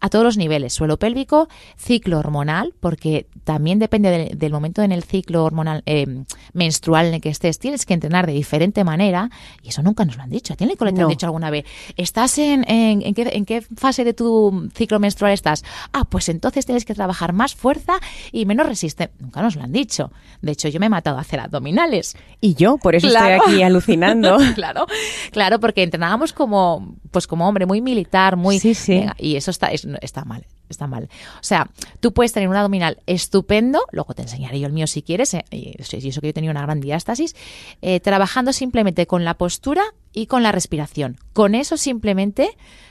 a 0.00 0.08
todos 0.08 0.24
los 0.24 0.36
niveles, 0.36 0.72
suelo 0.72 0.98
pélvico, 0.98 1.48
ciclo 1.76 2.18
hormonal, 2.18 2.74
porque 2.80 3.26
también 3.44 3.78
depende 3.78 4.30
del 4.36 4.52
momento 4.52 4.82
en 4.82 4.92
el 4.92 5.02
ciclo 5.02 5.44
hormonal 5.44 5.82
eh, 5.86 6.06
menstrual 6.52 7.06
en 7.06 7.14
el 7.14 7.20
que 7.20 7.30
estés, 7.30 7.58
tienes 7.58 7.86
que 7.86 7.94
entrenar 7.94 8.26
de 8.26 8.32
diferente 8.32 8.84
manera, 8.84 9.30
y 9.62 9.68
eso 9.68 9.82
nunca 9.82 10.04
nos 10.04 10.16
lo 10.16 10.22
han 10.22 10.30
dicho. 10.30 10.54
¿Tiene 10.56 10.76
que 10.76 10.92
te 10.92 11.02
han 11.02 11.08
dicho 11.08 11.26
alguna 11.26 11.50
vez? 11.50 11.64
¿Estás 11.96 12.38
en, 12.38 12.64
en, 12.68 13.14
qué, 13.14 13.28
en, 13.32 13.44
qué, 13.44 13.62
fase 13.76 14.04
de 14.04 14.14
tu 14.14 14.68
ciclo 14.74 14.98
menstrual 14.98 15.32
estás? 15.32 15.64
Ah, 15.92 16.04
pues 16.04 16.28
entonces 16.28 16.66
tienes 16.66 16.84
que 16.84 16.94
trabajar 16.94 17.32
más 17.32 17.54
fuerza 17.54 17.98
y 18.32 18.46
menos 18.46 18.66
resistente. 18.66 19.14
Nunca 19.18 19.42
nos 19.42 19.56
lo 19.56 19.62
han 19.62 19.72
dicho. 19.72 20.12
De 20.40 20.52
hecho, 20.52 20.68
yo 20.68 20.80
me 20.80 20.86
he 20.86 20.90
matado 20.90 21.18
a 21.18 21.20
hacer 21.20 21.40
abdominales. 21.40 22.16
Y 22.40 22.54
yo, 22.54 22.78
por 22.78 22.94
eso 22.94 23.08
estoy 23.08 23.32
aquí 23.32 23.62
alucinando. 23.62 24.38
claro, 24.54 24.86
claro, 25.30 25.60
porque 25.60 25.82
entrenábamos 25.82 26.32
como, 26.32 26.96
pues 27.10 27.26
como 27.26 27.48
hombre, 27.48 27.66
muy 27.66 27.80
militar, 27.80 28.36
muy... 28.36 28.58
Sí, 28.58 28.74
sí. 28.74 29.04
y 29.18 29.36
eso 29.36 29.50
está, 29.50 29.68
está 30.00 30.24
mal 30.24 30.44
está 30.68 30.86
mal. 30.86 31.08
O 31.36 31.42
sea, 31.42 31.68
tú 32.00 32.12
puedes 32.12 32.32
tener 32.32 32.48
un 32.48 32.56
abdominal 32.56 32.98
estupendo, 33.06 33.80
luego 33.92 34.14
te 34.14 34.22
enseñaré 34.22 34.60
yo 34.60 34.66
el 34.66 34.72
mío 34.72 34.86
si 34.86 35.02
quieres, 35.02 35.34
eh, 35.34 35.44
y 35.50 35.74
eso 35.80 36.20
que 36.20 36.28
yo 36.28 36.34
tenía 36.34 36.50
una 36.50 36.62
gran 36.62 36.80
diástasis, 36.80 37.34
eh, 37.82 38.00
trabajando 38.00 38.52
simplemente 38.52 39.06
con 39.06 39.24
la 39.24 39.34
postura 39.34 39.82
y 40.12 40.26
con 40.26 40.42
la 40.42 40.52
respiración. 40.52 41.16
Con 41.32 41.54
eso 41.54 41.76
simplemente 41.76 42.50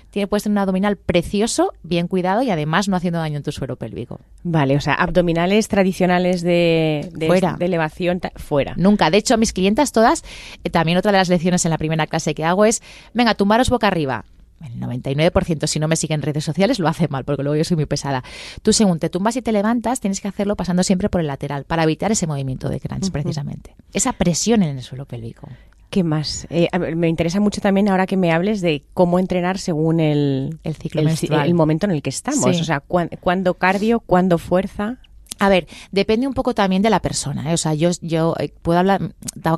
tiene, 0.10 0.28
puedes 0.28 0.44
tener 0.44 0.54
un 0.54 0.60
abdominal 0.60 0.96
precioso, 0.96 1.74
bien 1.84 2.08
cuidado 2.08 2.42
y 2.42 2.50
además 2.50 2.88
no 2.88 2.96
haciendo 2.96 3.20
daño 3.20 3.38
en 3.38 3.44
tu 3.44 3.52
suelo 3.52 3.76
pélvico. 3.76 4.20
Vale, 4.44 4.78
o 4.78 4.82
sea, 4.82 4.94
abdominales 4.94 5.68
tradicionales 5.68 6.42
de, 6.42 7.10
de, 7.14 7.66
elevación 7.66 8.22
fuera. 8.36 8.74
Nunca. 8.78 9.10
De 9.10 9.18
hecho, 9.18 9.34
a 9.34 9.38
mis 9.38 9.52
clientas 9.52 9.92
todas, 9.92 10.24
eh, 10.64 10.70
también 10.70 10.98
otra 10.98 11.12
de 11.12 11.18
las 11.18 11.30
lecciones 11.30 11.66
en 11.66 11.72
la 11.72 11.78
primera 11.78 12.08
clase 12.08 12.34
que 12.34 12.46
hago 12.46 12.64
es, 12.64 12.82
venga, 13.14 13.36
tumbaros 13.36 13.70
boca 13.70 13.88
arriba 13.88 14.24
el 14.64 14.80
99% 14.80 15.68
si 15.68 15.80
no 15.80 15.88
me 15.88 15.96
siguen 15.96 16.20
en 16.20 16.22
redes 16.24 16.44
sociales 16.44 16.80
lo 16.80 16.88
hace 16.88 17.08
mal 17.08 17.24
porque 17.26 17.44
luego 17.44 17.56
yo 17.56 17.64
soy 17.64 17.76
muy 17.76 17.86
pesada. 17.86 18.24
Tú 18.62 18.74
según 18.74 19.00
te 19.00 19.10
tumbas 19.10 19.36
y 19.36 19.42
te 19.42 19.52
levantas 19.52 20.00
tienes 20.00 20.22
que 20.22 20.28
hacerlo 20.28 20.56
pasando 20.56 20.84
siempre 20.84 21.10
por 21.10 21.22
el 21.22 21.28
lateral 21.28 21.66
para 21.66 21.84
evitar 21.84 22.12
ese 22.12 22.28
movimiento 22.28 22.70
de 22.70 22.80
crunch 22.80 23.12
precisamente. 23.12 23.76
Esa 23.94 24.14
presión 24.14 24.64
en 24.64 24.78
el 24.78 24.84
suelo 24.84 25.06
pélvico. 25.06 25.48
¿Qué 25.90 26.04
más? 26.04 26.48
Eh, 26.50 26.68
me 26.96 27.08
interesa 27.08 27.40
mucho 27.40 27.62
también 27.62 27.88
ahora 27.88 28.08
que 28.08 28.18
me 28.18 28.34
hables 28.34 28.60
de 28.60 28.84
cómo 28.94 29.20
entrenar 29.20 29.58
según 29.58 30.02
el, 30.02 30.60
el 30.64 30.76
ciclo 30.76 31.02
el, 31.02 31.54
momento 31.54 31.86
en 31.86 31.92
el 31.92 32.02
que 32.02 32.10
estamos. 32.10 32.46
O 32.46 32.64
sea, 32.64 32.82
cuándo 32.82 33.54
cardio, 33.54 34.02
cuándo 34.02 34.38
fuerza. 34.38 34.98
A 35.40 35.50
ver, 35.50 35.68
depende 35.92 36.28
un 36.28 36.34
poco 36.34 36.54
también 36.54 36.82
de 36.82 36.90
la 36.90 37.00
persona. 37.00 37.50
¿eh? 37.52 37.54
O 37.54 37.58
sea, 37.58 37.74
yo, 37.74 37.90
yo 38.02 38.36
eh, 38.40 38.54
puedo 38.62 38.80
hablar, 38.80 39.14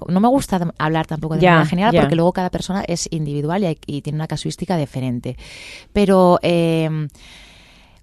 no 0.08 0.20
me 0.20 0.28
gusta 0.28 0.74
hablar 0.78 1.08
tampoco 1.08 1.36
de 1.36 1.46
manera 1.46 1.66
general 1.66 1.96
porque 1.96 2.16
luego 2.16 2.34
cada 2.34 2.50
persona 2.50 2.84
es 2.88 3.08
individual 3.12 3.64
y, 3.64 3.80
y, 3.86 4.02
tiene 4.02 4.18
una 4.18 4.28
casuística 4.28 4.78
diferente. 4.78 5.38
Pero 5.94 6.40
eh, 6.42 7.08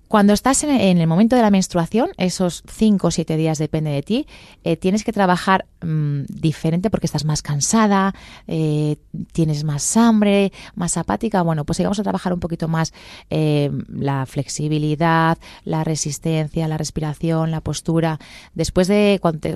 cuando 0.08 0.32
estás 0.32 0.62
en, 0.64 0.98
el 0.98 1.06
momento 1.06 1.36
de 1.36 1.42
la 1.42 1.50
menstruación, 1.50 2.10
esos 2.16 2.62
5 2.68 3.06
o 3.06 3.10
7 3.10 3.36
días 3.36 3.58
depende 3.58 3.90
de 3.90 4.02
ti, 4.02 4.26
eh, 4.64 4.76
tienes 4.76 5.04
que 5.04 5.12
trabajar 5.12 5.66
mm, 5.82 6.22
diferente 6.28 6.90
porque 6.90 7.06
estás 7.06 7.24
más 7.24 7.42
cansada, 7.42 8.14
eh, 8.46 8.96
tienes 9.32 9.64
más 9.64 9.96
hambre, 9.96 10.52
más 10.74 10.96
apática. 10.96 11.42
Bueno, 11.42 11.64
pues 11.64 11.80
vamos 11.80 11.98
a 11.98 12.02
trabajar 12.02 12.32
un 12.32 12.40
poquito 12.40 12.68
más 12.68 12.92
eh, 13.30 13.70
la 13.88 14.26
flexibilidad, 14.26 15.38
la 15.64 15.82
resistencia, 15.84 16.68
la 16.68 16.78
respiración, 16.78 17.50
la 17.50 17.60
postura. 17.60 18.18
Después 18.54 18.88
de 18.88 19.18
cuando 19.20 19.48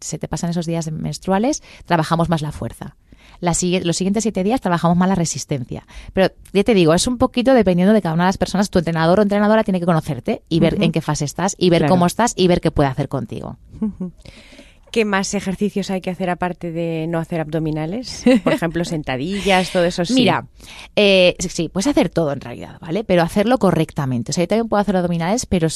se 0.00 0.18
te 0.18 0.28
pasan 0.28 0.50
esos 0.50 0.66
días 0.66 0.90
menstruales, 0.90 1.62
trabajamos 1.86 2.28
más 2.28 2.42
la 2.42 2.52
fuerza 2.52 2.96
los 3.40 3.96
siguientes 3.96 4.22
siete 4.22 4.44
días 4.44 4.60
trabajamos 4.60 4.96
más 4.96 5.08
la 5.08 5.14
resistencia. 5.14 5.86
Pero 6.12 6.32
ya 6.52 6.64
te 6.64 6.74
digo, 6.74 6.94
es 6.94 7.06
un 7.06 7.18
poquito 7.18 7.54
dependiendo 7.54 7.92
de 7.92 8.02
cada 8.02 8.14
una 8.14 8.24
de 8.24 8.28
las 8.28 8.38
personas. 8.38 8.70
Tu 8.70 8.78
entrenador 8.78 9.18
o 9.18 9.22
entrenadora 9.22 9.64
tiene 9.64 9.80
que 9.80 9.86
conocerte 9.86 10.42
y 10.48 10.60
ver 10.60 10.82
en 10.82 10.92
qué 10.92 11.00
fase 11.00 11.24
estás 11.24 11.54
y 11.58 11.70
ver 11.70 11.86
cómo 11.86 12.06
estás 12.06 12.34
y 12.36 12.48
ver 12.48 12.60
qué 12.60 12.70
puede 12.70 12.88
hacer 12.88 13.08
contigo. 13.08 13.56
¿Qué 14.92 15.06
más 15.06 15.32
ejercicios 15.32 15.90
hay 15.90 16.02
que 16.02 16.10
hacer 16.10 16.28
aparte 16.28 16.70
de 16.70 17.06
no 17.08 17.18
hacer 17.18 17.40
abdominales? 17.40 18.24
Por 18.44 18.52
ejemplo, 18.52 18.84
sentadillas, 18.84 19.72
todo 19.72 19.84
eso. 19.84 20.04
Sí. 20.04 20.12
Mira, 20.12 20.46
eh, 20.96 21.34
sí, 21.38 21.70
puedes 21.70 21.86
hacer 21.86 22.10
todo 22.10 22.30
en 22.30 22.42
realidad, 22.42 22.76
¿vale? 22.78 23.02
Pero 23.02 23.22
hacerlo 23.22 23.56
correctamente. 23.58 24.32
O 24.32 24.34
sea, 24.34 24.44
yo 24.44 24.48
también 24.48 24.68
puedo 24.68 24.82
hacer 24.82 24.94
abdominales, 24.94 25.46
pero 25.46 25.68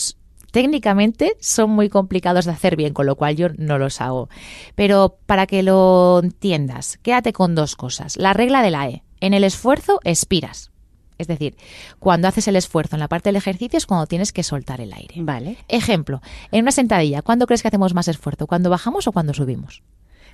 técnicamente 0.56 1.36
son 1.38 1.68
muy 1.68 1.90
complicados 1.90 2.46
de 2.46 2.52
hacer 2.52 2.76
bien, 2.76 2.94
con 2.94 3.04
lo 3.04 3.16
cual 3.16 3.36
yo 3.36 3.48
no 3.58 3.76
los 3.76 4.00
hago. 4.00 4.30
Pero 4.74 5.18
para 5.26 5.46
que 5.46 5.62
lo 5.62 6.18
entiendas, 6.24 6.96
quédate 7.02 7.34
con 7.34 7.54
dos 7.54 7.76
cosas. 7.76 8.16
La 8.16 8.32
regla 8.32 8.62
de 8.62 8.70
la 8.70 8.88
E. 8.88 9.02
En 9.20 9.34
el 9.34 9.44
esfuerzo, 9.44 10.00
expiras. 10.02 10.70
Es 11.18 11.26
decir, 11.26 11.58
cuando 11.98 12.26
haces 12.26 12.48
el 12.48 12.56
esfuerzo 12.56 12.96
en 12.96 13.00
la 13.00 13.08
parte 13.08 13.28
del 13.28 13.36
ejercicio 13.36 13.76
es 13.76 13.84
cuando 13.84 14.06
tienes 14.06 14.32
que 14.32 14.42
soltar 14.42 14.80
el 14.80 14.94
aire. 14.94 15.16
Vale. 15.18 15.58
Ejemplo, 15.68 16.22
en 16.50 16.62
una 16.62 16.72
sentadilla, 16.72 17.20
¿cuándo 17.20 17.46
crees 17.46 17.60
que 17.60 17.68
hacemos 17.68 17.92
más 17.92 18.08
esfuerzo? 18.08 18.46
¿Cuando 18.46 18.70
bajamos 18.70 19.06
o 19.06 19.12
cuando 19.12 19.34
subimos? 19.34 19.82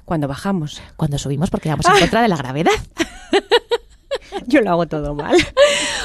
Cuando 0.04 0.28
bajamos. 0.28 0.80
Cuando 0.96 1.18
subimos 1.18 1.50
porque 1.50 1.68
vamos 1.68 1.86
en 1.86 1.98
contra 1.98 2.22
de 2.22 2.28
la 2.28 2.36
gravedad. 2.36 2.70
Yo 4.46 4.60
lo 4.60 4.70
hago 4.70 4.86
todo 4.86 5.14
mal. 5.14 5.36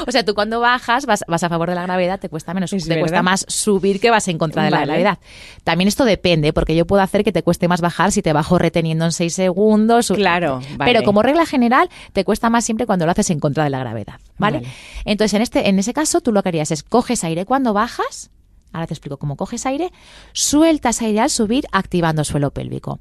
o 0.07 0.11
sea, 0.11 0.23
tú 0.23 0.33
cuando 0.33 0.59
bajas, 0.59 1.05
vas, 1.05 1.23
a 1.27 1.49
favor 1.49 1.69
de 1.69 1.75
la 1.75 1.83
gravedad, 1.83 2.19
te 2.19 2.29
cuesta 2.29 2.53
menos, 2.53 2.71
te 2.71 2.99
cuesta 2.99 3.21
más 3.21 3.45
subir 3.47 3.99
que 3.99 4.09
vas 4.09 4.27
en 4.27 4.37
contra 4.37 4.63
de 4.63 4.71
la 4.71 4.85
gravedad. 4.85 5.19
También 5.63 5.87
esto 5.87 6.05
depende, 6.05 6.53
porque 6.53 6.75
yo 6.75 6.85
puedo 6.85 7.01
hacer 7.01 7.23
que 7.23 7.31
te 7.31 7.43
cueste 7.43 7.67
más 7.67 7.81
bajar 7.81 8.11
si 8.11 8.21
te 8.21 8.33
bajo 8.33 8.57
reteniendo 8.57 9.05
en 9.05 9.11
seis 9.11 9.33
segundos. 9.33 10.11
Claro, 10.15 10.61
Pero 10.77 11.03
como 11.03 11.21
regla 11.21 11.45
general, 11.45 11.89
te 12.13 12.23
cuesta 12.23 12.49
más 12.49 12.65
siempre 12.65 12.85
cuando 12.85 13.05
lo 13.05 13.11
haces 13.11 13.29
en 13.29 13.39
contra 13.39 13.63
de 13.63 13.69
la 13.69 13.79
gravedad, 13.79 14.19
¿vale? 14.37 14.63
Entonces, 15.05 15.33
en, 15.33 15.41
este, 15.41 15.69
en 15.69 15.79
ese 15.79 15.93
caso, 15.93 16.21
tú 16.21 16.31
lo 16.31 16.43
que 16.43 16.49
harías 16.49 16.71
es 16.71 16.83
coges 16.83 17.23
aire 17.23 17.45
cuando 17.45 17.73
bajas, 17.73 18.29
ahora 18.73 18.87
te 18.87 18.93
explico 18.93 19.17
cómo 19.17 19.35
coges 19.35 19.65
aire, 19.65 19.91
sueltas 20.33 21.01
aire 21.01 21.19
al 21.19 21.29
subir 21.29 21.65
activando 21.71 22.23
suelo 22.23 22.51
pélvico. 22.51 22.99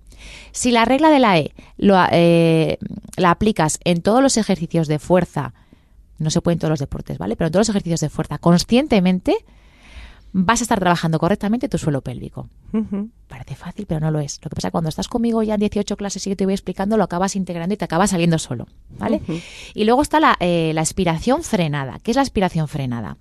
Si 0.53 0.71
la 0.71 0.85
regla 0.85 1.11
de 1.11 1.19
la 1.19 1.39
E 1.39 1.53
eh, 2.13 2.79
la 3.17 3.31
aplicas 3.31 3.79
en 3.85 4.03
todos 4.03 4.23
los 4.23 4.37
ejercicios 4.37 4.89
de 4.89 4.99
fuerza, 4.99 5.55
no 6.19 6.31
se 6.31 6.41
puede 6.41 6.55
en 6.55 6.59
todos 6.61 6.71
los 6.71 6.81
deportes, 6.81 7.19
¿vale? 7.19 7.37
Pero 7.37 7.49
en 7.49 7.53
todos 7.53 7.69
los 7.69 7.71
ejercicios 7.71 8.01
de 8.01 8.09
fuerza 8.09 8.39
conscientemente, 8.39 9.45
vas 10.39 10.61
a 10.61 10.65
estar 10.65 10.79
trabajando 10.79 11.19
correctamente 11.19 11.67
tu 11.67 11.79
suelo 11.79 12.03
pélvico. 12.03 12.49
Parece 13.27 13.55
fácil, 13.55 13.87
pero 13.87 14.01
no 14.01 14.11
lo 14.11 14.21
es. 14.21 14.39
Lo 14.43 14.51
que 14.51 14.57
pasa 14.57 14.69
es 14.69 14.71
que 14.71 14.73
cuando 14.73 14.91
estás 14.91 15.09
conmigo 15.09 15.43
ya 15.43 15.55
en 15.55 15.61
18 15.61 15.97
clases 15.97 16.27
y 16.27 16.31
yo 16.31 16.37
te 16.37 16.45
voy 16.45 16.53
explicando, 16.53 16.99
lo 16.99 17.05
acabas 17.05 17.37
integrando 17.37 17.73
y 17.75 17.79
te 17.79 17.87
acabas 17.87 18.11
saliendo 18.11 18.39
solo. 18.39 18.67
¿vale? 18.99 19.23
Y 19.75 19.85
luego 19.85 20.03
está 20.03 20.21
la, 20.21 20.37
eh, 20.41 20.73
la 20.75 20.83
aspiración 20.83 21.43
frenada. 21.43 22.01
¿Qué 22.03 22.11
es 22.11 22.17
la 22.17 22.23
aspiración 22.23 22.69
frenada? 22.69 23.17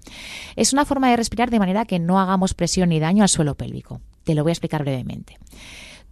Es 0.57 0.73
una 0.73 0.83
forma 0.83 1.09
de 1.09 1.15
respirar 1.15 1.49
de 1.49 1.59
manera 1.59 1.85
que 1.85 1.99
no 1.99 2.19
hagamos 2.19 2.53
presión 2.53 2.89
ni 2.89 2.99
daño 2.99 3.23
al 3.23 3.29
suelo 3.29 3.55
pélvico. 3.55 4.01
Te 4.25 4.35
lo 4.35 4.43
voy 4.43 4.51
a 4.51 4.53
explicar 4.53 4.81
brevemente. 4.81 5.37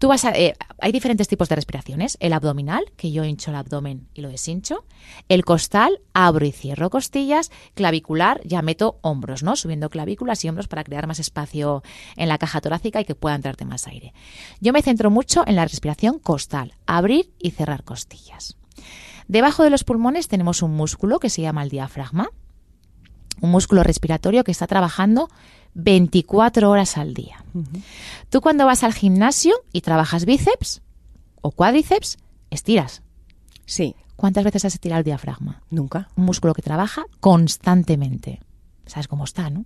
Tú 0.03 0.10
vas 0.10 0.25
a, 0.25 0.31
eh, 0.31 0.53
hay 0.81 0.91
diferentes 0.91 1.29
tipos 1.29 1.48
de 1.48 1.55
respiraciones. 1.55 2.17
El 2.19 2.33
abdominal, 2.33 2.91
que 2.98 3.13
yo 3.13 3.24
hincho 3.24 3.51
el 3.51 3.55
abdomen 3.55 4.10
y 4.13 4.19
lo 4.19 4.27
deshincho. 4.27 4.83
El 5.29 5.45
costal, 5.45 6.01
abro 6.12 6.45
y 6.45 6.51
cierro 6.51 6.89
costillas. 6.89 7.51
Clavicular, 7.74 8.41
ya 8.43 8.62
meto 8.62 9.00
hombros, 9.00 9.43
¿no? 9.43 9.55
Subiendo 9.55 9.89
clavículas 9.89 10.43
y 10.43 10.50
hombros 10.50 10.67
para 10.67 10.83
crear 10.83 11.07
más 11.07 11.19
espacio 11.19 11.83
en 12.17 12.27
la 12.27 12.38
caja 12.38 12.60
torácica 12.60 13.00
y 13.00 13.05
que 13.05 13.15
pueda 13.15 13.36
entrarte 13.36 13.63
más 13.63 13.88
aire. 13.88 14.13
Yo 14.60 14.74
me 14.74 14.81
centro 14.81 15.10
mucho 15.10 15.45
en 15.48 15.55
la 15.55 15.63
respiración 15.63 16.19
costal, 16.19 16.74
abrir 16.86 17.31
y 17.39 17.51
cerrar 17.51 17.86
costillas. 17.86 18.57
Debajo 19.29 19.63
de 19.63 19.69
los 19.69 19.86
pulmones 19.86 20.27
tenemos 20.27 20.63
un 20.63 20.75
músculo 20.75 21.19
que 21.19 21.29
se 21.29 21.43
llama 21.43 21.63
el 21.63 21.69
diafragma, 21.69 22.27
un 23.39 23.51
músculo 23.51 23.83
respiratorio 23.83 24.43
que 24.43 24.51
está 24.51 24.67
trabajando 24.67 25.29
24 25.75 26.70
horas 26.70 26.98
al 26.98 27.13
día. 27.13 27.44
Tú 28.30 28.42
cuando 28.42 28.65
vas 28.65 28.84
al 28.84 28.94
gimnasio 28.94 29.56
y 29.72 29.82
trabajas 29.82 30.25
bíceps 30.25 30.82
o 31.42 31.51
cuádriceps, 31.51 32.18
estiras. 32.50 33.01
Sí. 33.65 33.96
¿Cuántas 34.15 34.44
veces 34.44 34.65
has 34.65 34.75
estirado 34.75 35.00
el 35.00 35.06
diafragma? 35.06 35.63
Nunca. 35.70 36.08
Un 36.15 36.25
músculo 36.25 36.53
que 36.53 36.62
trabaja 36.62 37.03
constantemente. 37.20 38.39
¿Sabes 38.86 39.08
cómo 39.08 39.24
está, 39.24 39.50
no? 39.50 39.65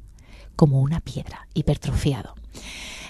Como 0.56 0.82
una 0.82 1.02
piedra, 1.02 1.48
hipertrofiado. 1.54 2.34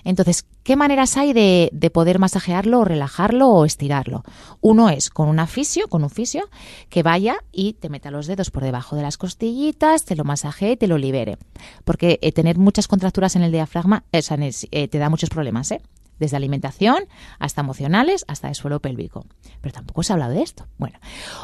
Entonces, 0.08 0.46
¿qué 0.64 0.78
maneras 0.78 1.18
hay 1.18 1.34
de, 1.34 1.92
poder 1.94 2.18
masajearlo 2.18 2.80
o 2.80 2.86
relajarlo 2.86 3.50
o 3.50 3.66
estirarlo? 3.66 4.24
Uno 4.62 4.90
es 4.90 5.10
con 5.10 5.28
un 5.28 5.46
fisio, 5.48 5.90
con 5.90 6.02
un 6.02 6.10
fisio, 6.10 6.46
que 6.88 7.04
vaya 7.04 7.36
y 7.52 7.74
te 7.74 7.90
meta 7.90 8.10
los 8.10 8.26
dedos 8.26 8.50
por 8.50 8.64
debajo 8.64 8.96
de 8.96 9.02
las 9.02 9.18
costillitas, 9.18 10.06
te 10.06 10.16
lo 10.16 10.24
masajee 10.24 10.72
y 10.72 10.78
te 10.78 10.88
lo 10.88 10.98
libere. 10.98 11.38
Porque 11.84 12.20
eh, 12.22 12.32
tener 12.32 12.58
muchas 12.58 12.88
contracturas 12.88 13.36
en 13.36 13.42
el 13.42 13.52
diafragma 13.52 14.06
eh, 14.14 14.88
te 14.88 14.98
da 14.98 15.10
muchos 15.10 15.30
problemas, 15.30 15.72
¿eh? 15.72 15.82
desde 16.20 16.38
alimentación 16.38 17.04
hasta 17.38 17.60
emocionales, 17.60 18.24
hasta 18.30 18.48
el 18.48 18.56
suelo 18.56 18.80
pélvico. 18.80 19.26
Pero 19.60 19.74
tampoco 19.74 20.04
se 20.04 20.14
ha 20.14 20.16
hablado 20.16 20.32
de 20.32 20.42
esto. 20.42 20.68
Bueno, 20.78 20.98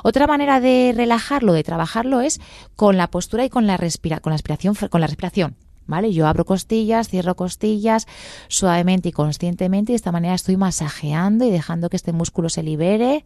otra 0.03 0.25
manera 0.25 0.61
de 0.61 0.93
relajarlo, 0.95 1.51
de 1.51 1.63
trabajarlo 1.63 2.21
es 2.21 2.39
con 2.77 2.95
la 2.95 3.11
postura 3.11 3.43
y 3.43 3.49
con 3.49 3.67
la 3.67 3.77
con 3.77 4.31
la 4.31 4.37
respiración, 4.37 4.73
con 4.89 5.01
la 5.01 5.07
respiración. 5.07 5.57
¿Vale? 5.87 6.13
Yo 6.13 6.27
abro 6.27 6.45
costillas, 6.45 7.09
cierro 7.09 7.35
costillas 7.35 8.07
suavemente 8.47 9.09
y 9.09 9.11
conscientemente 9.11 9.91
y 9.91 9.93
de 9.93 9.97
esta 9.97 10.11
manera 10.11 10.33
estoy 10.33 10.57
masajeando 10.57 11.45
y 11.45 11.51
dejando 11.51 11.89
que 11.89 11.95
este 11.95 12.13
músculo 12.13 12.49
se 12.49 12.63
libere 12.63 13.25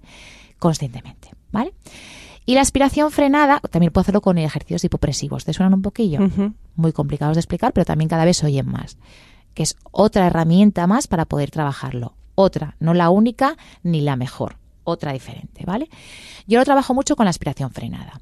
conscientemente, 0.59 1.31
¿vale? 1.51 1.73
Y 2.45 2.55
la 2.55 2.61
aspiración 2.61 3.11
frenada, 3.11 3.59
también 3.71 3.91
puedo 3.91 4.03
hacerlo 4.03 4.21
con 4.21 4.37
ejercicios 4.37 4.81
hipopresivos. 4.83 5.43
¿Te 5.43 5.51
suenan 5.51 5.73
un 5.73 5.81
poquillo? 5.81 6.19
Muy 6.75 6.93
complicados 6.93 7.35
de 7.35 7.41
explicar, 7.41 7.73
pero 7.73 7.83
también 7.83 8.07
cada 8.07 8.23
vez 8.23 8.41
oyen 8.41 8.67
más. 8.71 8.97
Que 9.53 9.63
es 9.63 9.75
otra 9.91 10.27
herramienta 10.27 10.87
más 10.87 11.07
para 11.07 11.25
poder 11.25 11.51
trabajarlo. 11.51 12.13
Otra, 12.35 12.77
no 12.79 12.93
la 12.93 13.09
única 13.09 13.57
ni 13.83 13.99
la 13.99 14.15
mejor. 14.15 14.55
Otra 14.89 15.11
diferente, 15.11 15.65
¿vale? 15.65 15.89
Yo 16.47 16.59
lo 16.59 16.63
trabajo 16.63 16.93
mucho 16.93 17.17
con 17.17 17.25
la 17.25 17.31
aspiración 17.31 17.71
frenada. 17.71 18.21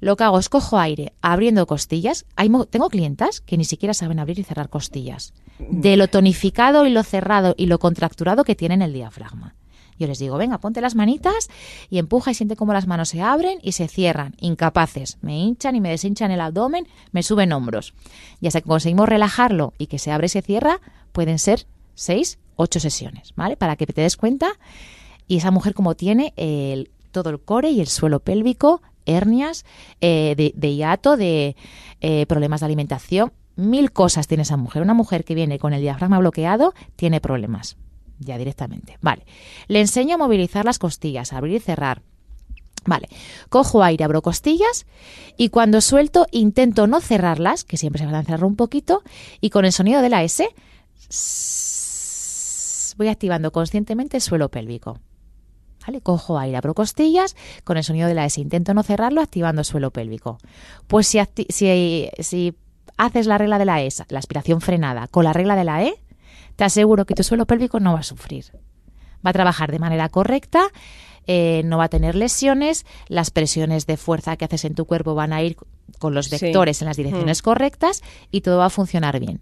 Lo 0.00 0.16
que 0.16 0.24
hago 0.24 0.40
es 0.40 0.48
cojo 0.48 0.76
aire 0.76 1.12
abriendo 1.22 1.68
costillas. 1.68 2.26
tengo 2.68 2.88
clientas 2.88 3.40
que 3.40 3.56
ni 3.56 3.64
siquiera 3.64 3.94
saben 3.94 4.18
abrir 4.18 4.40
y 4.40 4.42
cerrar 4.42 4.70
costillas. 4.70 5.34
De 5.60 5.96
lo 5.96 6.08
tonificado 6.08 6.84
y 6.84 6.90
lo 6.90 7.04
cerrado 7.04 7.54
y 7.56 7.66
lo 7.66 7.78
contracturado 7.78 8.42
que 8.42 8.56
tienen 8.56 8.82
el 8.82 8.92
diafragma. 8.92 9.54
Yo 10.00 10.08
les 10.08 10.18
digo, 10.18 10.36
venga, 10.36 10.58
ponte 10.58 10.80
las 10.80 10.96
manitas 10.96 11.48
y 11.90 11.98
empuja 11.98 12.32
y 12.32 12.34
siente 12.34 12.56
cómo 12.56 12.72
las 12.72 12.88
manos 12.88 13.10
se 13.10 13.22
abren 13.22 13.60
y 13.62 13.70
se 13.70 13.86
cierran, 13.86 14.34
incapaces. 14.40 15.16
Me 15.20 15.38
hinchan 15.38 15.76
y 15.76 15.80
me 15.80 15.90
deshinchan 15.90 16.32
el 16.32 16.40
abdomen, 16.40 16.88
me 17.12 17.22
suben 17.22 17.52
hombros. 17.52 17.94
Y 18.40 18.48
hasta 18.48 18.62
que 18.62 18.68
conseguimos 18.68 19.08
relajarlo 19.08 19.74
y 19.78 19.86
que 19.86 20.00
se 20.00 20.10
abre 20.10 20.26
y 20.26 20.30
se 20.30 20.42
cierra, 20.42 20.80
pueden 21.12 21.38
ser 21.38 21.68
seis, 21.94 22.40
ocho 22.56 22.80
sesiones, 22.80 23.32
¿vale? 23.36 23.56
Para 23.56 23.76
que 23.76 23.86
te 23.86 24.00
des 24.00 24.16
cuenta. 24.16 24.48
Y 25.30 25.36
esa 25.36 25.52
mujer 25.52 25.74
como 25.74 25.94
tiene 25.94 26.34
todo 27.12 27.30
el 27.30 27.38
core 27.38 27.70
y 27.70 27.80
el 27.80 27.86
suelo 27.86 28.18
pélvico, 28.18 28.82
hernias, 29.06 29.64
eh, 30.00 30.52
de, 30.56 30.74
hiato, 30.74 31.16
de 31.16 31.54
eh, 32.00 32.26
problemas 32.26 32.58
de 32.58 32.66
alimentación, 32.66 33.32
mil 33.54 33.92
cosas 33.92 34.26
tiene 34.26 34.42
esa 34.42 34.56
mujer. 34.56 34.82
Una 34.82 34.92
mujer 34.92 35.24
que 35.24 35.36
viene 35.36 35.60
con 35.60 35.72
el 35.72 35.82
diafragma 35.82 36.18
bloqueado 36.18 36.74
tiene 36.96 37.20
problemas, 37.20 37.76
ya 38.18 38.38
directamente. 38.38 38.98
Vale. 39.02 39.24
Le 39.68 39.78
enseño 39.78 40.16
a 40.16 40.18
movilizar 40.18 40.64
las 40.64 40.80
costillas, 40.80 41.32
abrir 41.32 41.54
y 41.54 41.60
cerrar. 41.60 42.02
Vale, 42.84 43.08
cojo 43.50 43.84
aire, 43.84 44.02
abro 44.02 44.22
costillas 44.22 44.84
y 45.36 45.50
cuando 45.50 45.80
suelto 45.80 46.26
intento 46.32 46.88
no 46.88 47.00
cerrarlas, 47.00 47.62
que 47.62 47.76
siempre 47.76 48.00
se 48.00 48.06
van 48.06 48.16
a 48.16 48.24
cerrar 48.24 48.42
un 48.42 48.56
poquito, 48.56 49.04
y 49.40 49.50
con 49.50 49.64
el 49.64 49.70
sonido 49.70 50.02
de 50.02 50.08
la 50.08 50.24
S 50.24 50.48
voy 52.96 53.06
activando 53.06 53.52
conscientemente 53.52 54.16
el 54.16 54.22
suelo 54.22 54.48
pélvico. 54.48 54.98
¿Vale? 55.86 56.00
Cojo 56.00 56.38
aire, 56.38 56.56
abro 56.56 56.74
costillas, 56.74 57.36
con 57.64 57.76
el 57.76 57.84
sonido 57.84 58.06
de 58.06 58.14
la 58.14 58.26
S 58.26 58.40
intento 58.40 58.74
no 58.74 58.82
cerrarlo, 58.82 59.22
activando 59.22 59.62
el 59.62 59.64
suelo 59.64 59.90
pélvico. 59.90 60.38
Pues 60.86 61.06
si, 61.06 61.18
si, 61.48 62.10
si 62.18 62.54
haces 62.96 63.26
la 63.26 63.38
regla 63.38 63.58
de 63.58 63.64
la 63.64 63.82
E, 63.82 63.88
la 64.08 64.18
aspiración 64.18 64.60
frenada, 64.60 65.08
con 65.08 65.24
la 65.24 65.32
regla 65.32 65.56
de 65.56 65.64
la 65.64 65.82
E, 65.84 65.94
te 66.56 66.64
aseguro 66.64 67.06
que 67.06 67.14
tu 67.14 67.22
suelo 67.22 67.46
pélvico 67.46 67.80
no 67.80 67.94
va 67.94 68.00
a 68.00 68.02
sufrir. 68.02 68.44
Va 69.24 69.30
a 69.30 69.32
trabajar 69.32 69.72
de 69.72 69.78
manera 69.78 70.08
correcta, 70.10 70.68
eh, 71.26 71.62
no 71.64 71.78
va 71.78 71.84
a 71.84 71.88
tener 71.88 72.14
lesiones, 72.14 72.84
las 73.08 73.30
presiones 73.30 73.86
de 73.86 73.96
fuerza 73.96 74.36
que 74.36 74.44
haces 74.44 74.64
en 74.64 74.74
tu 74.74 74.84
cuerpo 74.84 75.14
van 75.14 75.32
a 75.32 75.42
ir 75.42 75.56
con 75.98 76.14
los 76.14 76.28
vectores 76.28 76.82
en 76.82 76.88
las 76.88 76.96
direcciones 76.96 77.40
mm. 77.40 77.44
correctas 77.44 78.02
y 78.30 78.42
todo 78.42 78.58
va 78.58 78.66
a 78.66 78.70
funcionar 78.70 79.18
bien. 79.20 79.40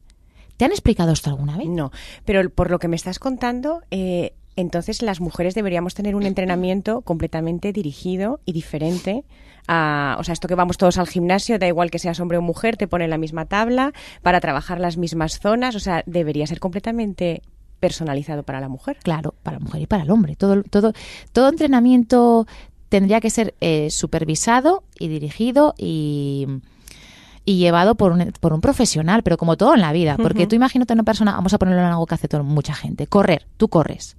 ¿Te 0.56 0.64
han 0.64 0.72
explicado 0.72 1.12
esto 1.12 1.30
alguna 1.30 1.56
vez? 1.56 1.68
No, 1.68 1.92
pero 2.24 2.50
por 2.50 2.70
lo 2.70 2.78
que 2.78 2.88
me 2.88 2.96
estás 2.96 3.18
contando, 3.18 3.82
eh, 3.90 4.34
entonces 4.60 5.02
las 5.02 5.20
mujeres 5.20 5.54
deberíamos 5.54 5.94
tener 5.94 6.16
un 6.16 6.24
entrenamiento 6.24 7.02
completamente 7.02 7.72
dirigido 7.72 8.40
y 8.44 8.52
diferente 8.52 9.24
a, 9.68 10.16
o 10.18 10.24
sea, 10.24 10.32
esto 10.32 10.48
que 10.48 10.54
vamos 10.54 10.78
todos 10.78 10.98
al 10.98 11.06
gimnasio, 11.06 11.58
da 11.58 11.68
igual 11.68 11.90
que 11.90 11.98
seas 11.98 12.18
hombre 12.20 12.38
o 12.38 12.42
mujer, 12.42 12.76
te 12.76 12.88
ponen 12.88 13.10
la 13.10 13.18
misma 13.18 13.44
tabla 13.44 13.92
para 14.22 14.40
trabajar 14.40 14.80
las 14.80 14.96
mismas 14.96 15.38
zonas, 15.38 15.76
o 15.76 15.80
sea, 15.80 16.02
debería 16.06 16.46
ser 16.46 16.58
completamente 16.58 17.42
personalizado 17.78 18.42
para 18.42 18.60
la 18.60 18.68
mujer. 18.68 18.98
Claro, 19.02 19.34
para 19.42 19.58
la 19.58 19.64
mujer 19.64 19.82
y 19.82 19.86
para 19.86 20.02
el 20.02 20.10
hombre. 20.10 20.34
Todo, 20.34 20.64
todo, 20.64 20.92
todo 21.32 21.48
entrenamiento 21.48 22.46
tendría 22.88 23.20
que 23.20 23.30
ser 23.30 23.54
eh, 23.60 23.90
supervisado 23.90 24.82
y 24.98 25.08
dirigido 25.08 25.74
y, 25.78 26.46
y 27.48 27.56
llevado 27.56 27.94
por 27.94 28.12
un, 28.12 28.30
por 28.40 28.52
un 28.52 28.60
profesional, 28.60 29.22
pero 29.22 29.38
como 29.38 29.56
todo 29.56 29.74
en 29.74 29.80
la 29.80 29.92
vida. 29.92 30.18
Porque 30.18 30.46
tú 30.46 30.54
imagínate 30.54 30.92
una 30.92 31.02
persona, 31.02 31.32
vamos 31.32 31.54
a 31.54 31.58
ponerlo 31.58 31.80
en 31.80 31.86
algo 31.86 32.04
que 32.04 32.14
hace 32.14 32.28
mucha 32.42 32.74
gente, 32.74 33.06
correr, 33.06 33.46
tú 33.56 33.68
corres 33.68 34.16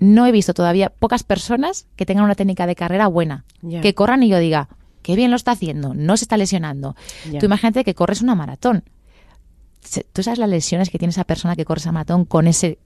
no 0.00 0.26
he 0.26 0.32
visto 0.32 0.54
todavía 0.54 0.90
pocas 0.90 1.22
personas 1.22 1.86
que 1.94 2.04
tengan 2.04 2.24
una 2.24 2.34
técnica 2.34 2.66
de 2.66 2.74
carrera 2.74 3.06
buena, 3.06 3.44
que 3.82 3.94
corran 3.94 4.24
y 4.24 4.28
yo 4.28 4.38
diga, 4.38 4.68
qué 5.02 5.14
bien 5.14 5.30
lo 5.30 5.36
está 5.36 5.52
haciendo, 5.52 5.94
no 5.94 6.16
se 6.16 6.24
está 6.24 6.36
lesionando. 6.36 6.96
Tú 7.38 7.46
imagínate 7.46 7.84
que 7.84 7.94
corres 7.94 8.20
una 8.20 8.34
maratón. 8.34 8.82
Tú 10.12 10.24
sabes 10.24 10.40
las 10.40 10.48
lesiones 10.48 10.90
que 10.90 10.98
tiene 10.98 11.10
esa 11.10 11.24
persona 11.24 11.54
que 11.54 11.64
corre 11.64 11.78
esa 11.78 11.92
maratón 11.92 12.24
con 12.24 12.48
ese 12.48 12.78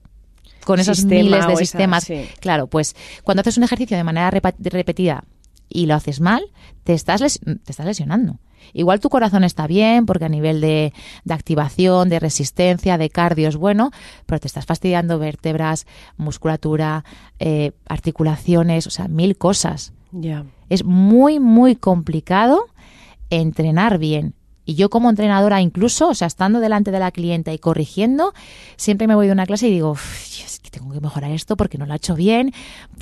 con 0.64 0.78
esos 0.80 1.04
miles 1.04 1.46
de 1.46 1.56
sistemas. 1.56 2.06
Claro, 2.40 2.66
pues 2.66 2.94
cuando 3.25 3.40
haces 3.40 3.56
un 3.56 3.64
ejercicio 3.64 3.96
de 3.96 4.04
manera 4.04 4.30
repetida 4.30 5.25
y 5.70 5.87
lo 5.87 5.94
haces 5.94 6.20
mal, 6.20 6.42
te 6.84 6.92
estás, 6.92 7.40
te 7.40 7.70
estás 7.72 7.87
lesionando. 7.87 8.38
Igual 8.72 9.00
tu 9.00 9.08
corazón 9.08 9.44
está 9.44 9.66
bien 9.66 10.06
porque 10.06 10.24
a 10.24 10.28
nivel 10.28 10.61
de, 10.61 10.92
activación, 11.28 12.09
de 12.09 12.20
resistencia, 12.20 12.98
de 12.98 13.11
cardio 13.11 13.48
es 13.48 13.56
bueno, 13.56 13.90
pero 14.26 14.40
te 14.40 14.46
estás 14.46 14.66
fastidiando 14.66 15.18
vértebras, 15.18 15.87
musculatura, 16.16 17.04
eh, 17.38 17.72
articulaciones, 17.88 18.87
o 18.87 18.90
sea, 18.90 19.09
mil 19.09 19.37
cosas. 19.37 19.92
Es 20.68 20.85
muy, 20.85 21.38
muy 21.38 21.76
complicado 21.76 22.66
entrenar 23.30 23.98
bien. 23.98 24.35
Y 24.64 24.74
yo 24.74 24.90
como 24.90 25.09
entrenadora 25.09 25.62
incluso, 25.62 26.09
o 26.09 26.14
sea, 26.14 26.26
estando 26.26 26.61
delante 26.61 26.90
de 26.90 26.98
la 26.98 27.11
clienta 27.11 27.54
y 27.54 27.59
corrigiendo, 27.59 28.35
siempre 28.76 29.06
me 29.06 29.14
voy 29.14 29.26
de 29.26 29.33
una 29.33 29.46
clase 29.46 29.68
y 29.68 29.70
digo, 29.70 29.96
tengo 30.70 30.92
que 30.92 31.01
mejorar 31.01 31.31
esto 31.31 31.57
porque 31.57 31.79
no 31.79 31.87
lo 31.87 31.92
ha 31.92 31.96
hecho 31.96 32.14
bien. 32.14 32.53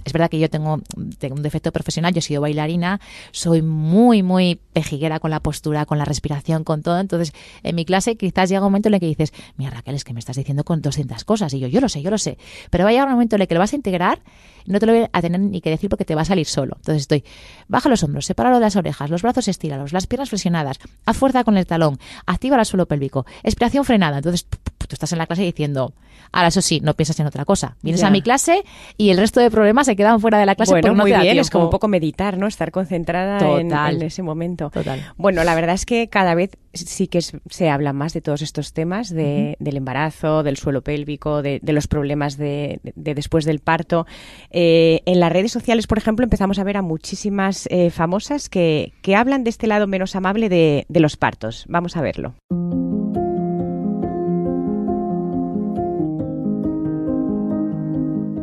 Es 0.04 0.12
verdad 0.12 0.30
que 0.30 0.38
yo 0.38 0.48
tengo, 0.50 0.80
tengo 1.18 1.34
un 1.34 1.42
defecto 1.42 1.72
profesional, 1.72 2.12
yo 2.12 2.18
he 2.18 2.22
sido 2.22 2.40
bailarina, 2.40 3.00
soy 3.32 3.62
muy, 3.62 4.22
muy 4.22 4.60
pejiguera 4.72 5.20
con 5.20 5.30
la 5.30 5.40
postura, 5.40 5.86
con 5.86 5.98
la 5.98 6.04
respiración, 6.04 6.64
con 6.64 6.82
todo. 6.82 6.98
Entonces, 6.98 7.32
en 7.62 7.74
mi 7.74 7.84
clase 7.84 8.16
quizás 8.16 8.48
llega 8.48 8.60
un 8.60 8.66
momento 8.66 8.88
en 8.88 8.94
el 8.94 9.00
que 9.00 9.06
dices, 9.06 9.32
mira 9.56 9.70
Raquel, 9.70 9.94
es 9.94 10.04
que 10.04 10.12
me 10.12 10.20
estás 10.20 10.36
diciendo 10.36 10.64
con 10.64 10.82
200 10.82 11.24
cosas. 11.24 11.52
Y 11.54 11.60
yo, 11.60 11.68
yo 11.68 11.80
lo 11.80 11.88
sé, 11.88 12.02
yo 12.02 12.10
lo 12.10 12.18
sé. 12.18 12.38
Pero 12.70 12.84
va 12.84 12.90
a 12.90 12.92
llegar 12.92 13.06
un 13.08 13.14
momento 13.14 13.36
en 13.36 13.42
el 13.42 13.48
que 13.48 13.54
lo 13.54 13.60
vas 13.60 13.72
a 13.72 13.76
integrar 13.76 14.20
no 14.66 14.80
te 14.80 14.86
lo 14.86 14.92
voy 14.92 15.06
a 15.10 15.22
tener 15.22 15.40
ni 15.40 15.60
que 15.60 15.70
decir 15.70 15.88
porque 15.88 16.04
te 16.04 16.14
va 16.14 16.22
a 16.22 16.24
salir 16.24 16.46
solo. 16.46 16.74
Entonces 16.76 17.02
estoy, 17.02 17.24
baja 17.68 17.88
los 17.88 18.02
hombros, 18.02 18.26
sepáralo 18.26 18.56
de 18.56 18.62
las 18.62 18.76
orejas, 18.76 19.10
los 19.10 19.22
brazos 19.22 19.48
estíralos, 19.48 19.92
las 19.92 20.06
piernas 20.06 20.28
flexionadas, 20.28 20.78
haz 21.04 21.16
fuerza 21.16 21.44
con 21.44 21.56
el 21.56 21.66
talón, 21.66 21.98
activa 22.26 22.58
el 22.58 22.66
suelo 22.66 22.86
pélvico, 22.86 23.26
expiración 23.42 23.84
frenada. 23.84 24.18
Entonces, 24.18 24.46
tú 24.46 24.94
estás 24.94 25.12
en 25.12 25.18
la 25.18 25.26
clase 25.26 25.42
diciendo, 25.42 25.94
ahora 26.32 26.48
eso 26.48 26.60
sí, 26.60 26.80
no 26.80 26.94
piensas 26.94 27.18
en 27.20 27.25
otra 27.26 27.44
cosa. 27.44 27.76
Vienes 27.82 28.02
a 28.02 28.10
mi 28.10 28.22
clase 28.22 28.64
y 28.96 29.10
el 29.10 29.18
resto 29.18 29.40
de 29.40 29.50
problemas 29.50 29.86
se 29.86 29.96
quedan 29.96 30.20
fuera 30.20 30.38
de 30.38 30.46
la 30.46 30.54
clase 30.54 30.72
bueno, 30.72 30.94
muy 30.94 31.12
bien, 31.12 31.38
es 31.38 31.50
como 31.50 31.64
un 31.64 31.70
poco 31.70 31.88
meditar, 31.88 32.38
¿no? 32.38 32.46
Estar 32.46 32.70
concentrada 32.70 33.38
en, 33.58 34.02
ese 34.02 34.22
momento. 34.22 34.70
Total. 34.70 35.12
Bueno, 35.16 35.44
la 35.44 35.54
verdad 35.54 35.74
es 35.74 35.86
que 35.86 36.08
cada 36.08 36.34
vez 36.34 36.56
sí 36.72 37.08
que 37.08 37.20
se 37.20 37.70
habla 37.70 37.92
más 37.92 38.12
de 38.12 38.20
todos 38.20 38.42
estos 38.42 38.72
temas, 38.72 39.10
de, 39.10 39.56
del 39.58 39.76
embarazo, 39.76 40.42
del 40.42 40.56
suelo 40.56 40.82
pélvico, 40.82 41.42
de, 41.42 41.60
los 41.62 41.88
problemas 41.88 42.36
de, 42.36 42.80
después 42.94 43.44
del 43.44 43.60
parto. 43.60 44.06
Eh, 44.50 45.02
en 45.06 45.20
las 45.20 45.32
redes 45.32 45.52
sociales, 45.52 45.86
por 45.86 45.98
ejemplo, 45.98 46.24
empezamos 46.24 46.58
a 46.58 46.64
ver 46.64 46.76
a 46.76 46.82
muchísimas 46.82 47.66
eh, 47.70 47.90
famosas 47.90 48.48
que, 48.48 48.92
que 49.02 49.16
hablan 49.16 49.44
de 49.44 49.50
este 49.50 49.66
lado 49.66 49.86
menos 49.86 50.16
amable 50.16 50.48
de 50.48 51.00
los 51.00 51.16
partos. 51.16 51.64
Vamos 51.68 51.96
a 51.96 52.02
verlo. 52.02 52.34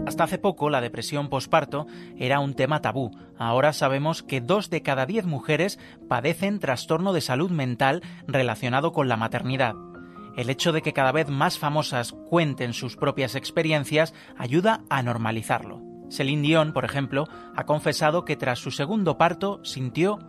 Hasta 0.05 0.25
hace 0.25 0.37
poco 0.37 0.69
la 0.69 0.81
depresión 0.81 1.29
posparto 1.29 1.87
era 2.17 2.39
un 2.39 2.53
tema 2.53 2.81
tabú. 2.81 3.11
Ahora 3.37 3.71
sabemos 3.71 4.21
que 4.21 4.41
dos 4.41 4.69
de 4.69 4.81
cada 4.81 5.05
diez 5.05 5.25
mujeres 5.25 5.79
padecen 6.09 6.59
trastorno 6.59 7.13
de 7.13 7.21
salud 7.21 7.49
mental 7.49 8.01
relacionado 8.27 8.91
con 8.91 9.07
la 9.07 9.17
maternidad. 9.17 9.75
El 10.35 10.49
hecho 10.49 10.71
de 10.71 10.81
que 10.81 10.93
cada 10.93 11.11
vez 11.11 11.29
más 11.29 11.57
famosas 11.57 12.11
cuenten 12.29 12.73
sus 12.73 12.97
propias 12.97 13.35
experiencias 13.35 14.13
ayuda 14.37 14.81
a 14.89 15.01
normalizarlo. 15.03 15.81
Celine 16.09 16.41
Dion, 16.41 16.73
por 16.73 16.85
ejemplo, 16.85 17.27
ha 17.55 17.65
confesado 17.65 18.25
que 18.25 18.35
tras 18.35 18.59
su 18.59 18.71
segundo 18.71 19.17
parto 19.17 19.63
sintió 19.63 20.19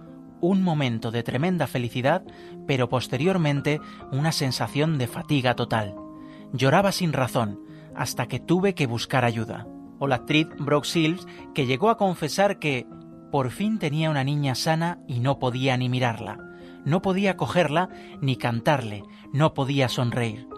un 0.41 0.63
momento 0.63 1.11
de 1.11 1.23
tremenda 1.23 1.67
felicidad, 1.67 2.23
pero 2.67 2.89
posteriormente 2.89 3.81
una 4.13 4.31
sensación 4.31 4.99
de 4.99 5.07
fatiga 5.09 5.57
total. 5.57 5.95
Lloraba 6.53 6.93
sin 6.93 7.13
razón, 7.13 7.64
hasta 7.97 8.27
que 8.27 8.41
tuve 8.41 8.75
que 8.75 8.87
buscar 8.87 9.25
ayuda 9.25 9.67
o 9.99 10.07
la 10.07 10.17
actriz 10.17 10.49
Brooke 10.59 10.87
Sills, 10.87 11.27
que 11.55 11.67
llegó 11.67 11.91
a 11.91 11.97
confesar 11.97 12.59
que 12.59 12.87
por 13.31 13.51
fin 13.51 13.79
tenía 13.79 14.11
una 14.11 14.25
niña 14.25 14.55
sana 14.55 14.99
y 15.09 15.21
no 15.21 15.39
podía 15.39 15.77
ni 15.77 15.89
mirarla, 15.89 16.39
no 16.85 17.03
podía 17.03 17.37
cogerla 17.37 17.89
ni 18.21 18.37
cantarle, 18.37 19.03
no 19.33 19.55
podía 19.55 19.89
sonreír. 19.89 20.49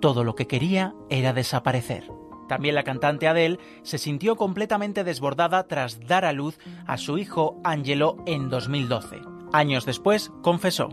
Todo 0.00 0.24
lo 0.24 0.34
que 0.34 0.46
quería 0.46 0.94
era 1.08 1.32
desaparecer. 1.32 2.10
También 2.48 2.74
la 2.74 2.82
cantante 2.82 3.28
Adele 3.28 3.58
se 3.82 3.98
sintió 3.98 4.36
completamente 4.36 5.04
desbordada 5.04 5.66
tras 5.68 6.00
dar 6.06 6.24
a 6.24 6.32
luz 6.32 6.58
a 6.86 6.96
su 6.96 7.18
hijo 7.18 7.60
Angelo 7.64 8.16
en 8.26 8.48
2012. 8.48 9.20
Años 9.52 9.86
después, 9.86 10.32
confesó, 10.42 10.88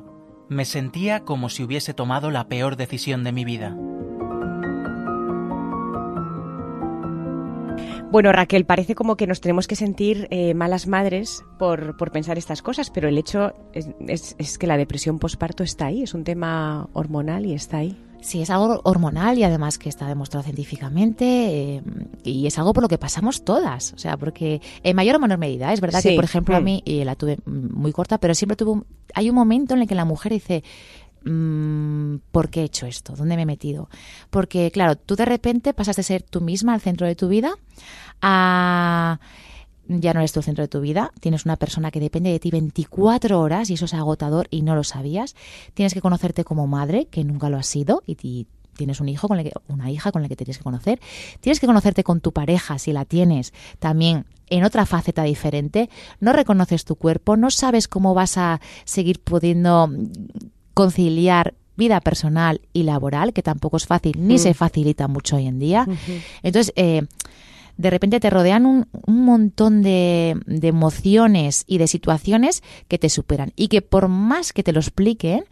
me 0.50 0.66
sentía 0.66 1.24
como 1.24 1.50
si 1.50 1.64
hubiese 1.64 1.94
tomado 1.94 2.32
la 2.32 2.48
peor 2.48 2.76
decisión 2.76 3.24
de 3.24 3.32
mi 3.32 3.44
vida. 3.44 3.76
Bueno, 8.10 8.32
Raquel, 8.32 8.66
parece 8.66 8.96
como 8.96 9.18
que 9.18 9.28
nos 9.28 9.42
tenemos 9.42 9.68
que 9.68 9.76
sentir 9.76 10.28
eh, 10.32 10.54
malas 10.54 10.88
madres 10.88 11.44
por, 11.60 11.98
por, 11.98 12.12
pensar 12.12 12.38
estas 12.38 12.62
cosas, 12.62 12.90
pero 12.90 13.10
el 13.10 13.18
hecho 13.18 13.54
es, 13.74 13.90
es, 14.08 14.36
es 14.40 14.58
que 14.58 14.66
la 14.66 14.78
depresión 14.78 15.20
posparto 15.20 15.62
está 15.64 15.88
ahí, 15.88 16.04
es 16.04 16.14
un 16.14 16.24
tema 16.24 16.88
hormonal 16.94 17.46
y 17.46 17.54
está 17.54 17.78
ahí. 17.78 18.02
Sí, 18.22 18.42
es 18.42 18.50
algo 18.50 18.82
hormonal 18.86 19.38
y 19.38 19.44
además 19.44 19.78
que 19.78 19.90
está 19.90 20.08
demostrado 20.08 20.44
científicamente 20.44 21.26
eh, 21.26 21.84
y 22.24 22.48
es 22.48 22.58
algo 22.58 22.74
por 22.74 22.82
lo 22.82 22.90
que 22.90 22.98
pasamos 22.98 23.44
todas. 23.44 23.94
O 23.94 23.98
sea, 24.00 24.18
porque 24.18 24.62
en 24.84 24.96
mayor 24.96 25.18
o 25.18 25.20
menor 25.20 25.38
medida, 25.38 25.72
es 25.74 25.82
verdad 25.82 26.02
Sí, 26.02 26.10
que, 26.10 26.16
por 26.16 26.24
ejemplo, 26.24 26.56
a 26.56 26.62
mm. 26.62 26.64
mí, 26.64 26.82
y 26.86 27.04
la 27.04 27.16
tuve 27.16 27.38
muy 27.46 27.92
corta, 27.92 28.18
pero 28.20 28.34
siempre 28.34 28.56
tuve 28.56 28.72
un- 28.72 28.86
hay 29.14 29.30
un 29.30 29.36
momento 29.36 29.76
en 29.76 29.82
el 29.82 29.88
que 29.88 29.96
la 29.96 30.06
mujer 30.06 30.32
dice, 30.32 30.64
¿por 32.32 32.50
qué 32.50 32.62
he 32.62 32.66
hecho 32.66 32.86
esto? 32.86 33.16
¿Dónde 33.16 33.36
me 33.36 33.44
he 33.44 33.46
metido? 33.46 33.90
Porque, 34.30 34.72
claro, 34.72 34.96
tú 34.96 35.16
de 35.16 35.26
repente 35.26 35.74
pasas 35.74 35.96
de 35.96 36.04
ser 36.04 36.24
tú 36.24 36.42
misma 36.42 36.74
al 36.74 36.82
centro 36.82 37.08
de 37.08 37.16
tu 37.16 37.28
vida 37.28 37.56
a 38.22 39.20
ya 39.90 40.14
no 40.14 40.20
eres 40.20 40.32
tú 40.32 40.40
el 40.40 40.44
centro 40.44 40.64
de 40.64 40.68
tu 40.68 40.82
vida, 40.82 41.12
tienes 41.20 41.46
una 41.46 41.56
persona 41.56 41.92
que 41.92 42.00
depende 42.00 42.30
de 42.30 42.40
ti 42.40 42.52
24 42.52 43.40
horas 43.40 43.70
y 43.70 43.76
eso 43.76 43.86
es 43.86 43.94
agotador 43.94 44.48
y 44.50 44.62
no 44.62 44.76
lo 44.76 44.84
sabías. 44.84 45.36
Tienes 45.74 45.94
que 45.94 46.02
conocerte 46.02 46.44
como 46.44 46.68
madre, 46.68 47.06
que 47.06 47.24
nunca 47.24 47.50
lo 47.50 47.58
has 47.58 47.68
sido 47.68 48.04
y, 48.06 48.48
tienes 48.76 49.02
un 49.02 49.10
hijo 49.10 49.28
con 49.28 49.42
que 49.42 49.52
una 49.70 49.90
hija 49.90 50.12
con 50.12 50.22
la 50.22 50.28
que 50.28 50.36
tienes 50.36 50.60
que 50.60 50.64
conocer. 50.64 51.00
Tienes 51.40 51.60
que 51.60 51.66
conocerte 51.66 52.04
con 52.04 52.22
tu 52.22 52.32
pareja 52.32 52.78
si 52.78 52.94
la 52.94 53.06
tienes, 53.06 53.52
también 53.80 54.26
en 54.50 54.64
otra 54.64 54.86
faceta 54.86 55.24
diferente. 55.24 55.90
No 56.20 56.32
reconoces 56.32 56.86
tu 56.86 56.96
cuerpo, 56.96 57.38
no 57.38 57.50
sabes 57.50 57.88
cómo 57.88 58.14
vas 58.14 58.38
a 58.38 58.62
seguir 58.86 59.20
pudiendo 59.20 59.90
conciliar 60.78 61.54
vida 61.76 62.00
personal 62.02 62.62
y 62.74 62.84
laboral, 62.84 63.34
que 63.34 63.44
tampoco 63.44 63.78
es 63.78 63.86
fácil 63.86 64.16
ni 64.28 64.36
Mm. 64.36 64.40
se 64.40 64.54
facilita 64.54 65.08
mucho 65.08 65.36
hoy 65.36 65.46
en 65.48 65.60
día. 65.60 65.88
Entonces, 66.44 66.74
eh, 66.76 67.04
de 67.78 67.90
repente 67.92 68.20
te 68.20 68.30
rodean 68.32 68.66
un, 68.66 68.88
un 69.06 69.26
montón 69.26 69.84
de, 69.84 70.36
de 70.48 70.68
emociones 70.68 71.64
y 71.68 71.78
de 71.78 71.86
situaciones 71.88 72.64
que 72.88 72.98
te 72.98 73.10
superan 73.10 73.52
y 73.56 73.68
que 73.68 73.82
por 73.84 74.08
más 74.08 74.54
que 74.54 74.64
te 74.64 74.72
lo 74.74 74.80
expliquen, 74.80 75.44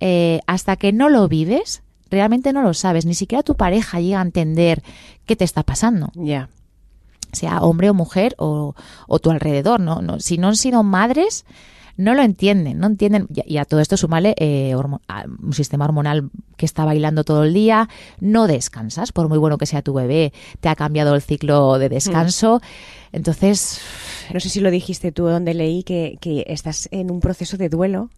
eh, 0.00 0.40
hasta 0.46 0.74
que 0.76 0.92
no 0.92 1.08
lo 1.08 1.28
vives, 1.28 1.82
realmente 2.10 2.52
no 2.52 2.62
lo 2.62 2.74
sabes. 2.74 3.04
Ni 3.06 3.14
siquiera 3.14 3.42
tu 3.44 3.54
pareja 3.54 4.00
llega 4.00 4.18
a 4.18 4.22
entender 4.22 4.82
qué 5.26 5.36
te 5.36 5.44
está 5.44 5.62
pasando 5.62 6.10
Ya. 6.16 6.48
sea 7.32 7.60
hombre 7.60 7.88
o 7.90 7.94
mujer 7.94 8.34
o, 8.38 8.74
o 9.06 9.18
tu 9.20 9.30
alrededor, 9.30 9.78
¿no? 9.78 10.02
no 10.02 10.18
si 10.18 10.38
no 10.38 10.48
han 10.48 10.56
sido 10.56 10.82
madres, 10.82 11.44
no 11.98 12.14
lo 12.14 12.22
entienden, 12.22 12.78
no 12.78 12.86
entienden. 12.86 13.26
Y, 13.44 13.58
a 13.58 13.64
todo 13.66 13.80
esto 13.80 13.98
sumale 13.98 14.34
eh, 14.38 14.74
un 14.74 15.52
sistema 15.52 15.84
hormonal 15.84 16.30
que 16.56 16.64
está 16.64 16.84
bailando 16.84 17.24
todo 17.24 17.44
el 17.44 17.52
día, 17.52 17.88
no 18.20 18.46
descansas, 18.46 19.12
por 19.12 19.28
muy 19.28 19.36
bueno 19.36 19.58
que 19.58 19.66
sea 19.66 19.82
tu 19.82 19.92
bebé, 19.92 20.32
te 20.60 20.68
ha 20.68 20.76
cambiado 20.76 21.14
el 21.14 21.20
ciclo 21.20 21.78
de 21.78 21.90
descanso. 21.90 22.62
Entonces, 23.12 23.80
No 24.32 24.38
sé 24.40 24.48
si 24.48 24.60
lo 24.60 24.70
dijiste 24.70 25.12
tú 25.12 25.24
donde 25.24 25.54
leí 25.54 25.82
que, 25.82 26.18
que 26.20 26.44
estás 26.46 26.88
en 26.92 27.10
un 27.10 27.20
proceso 27.20 27.56
de 27.56 27.68
duelo 27.68 28.10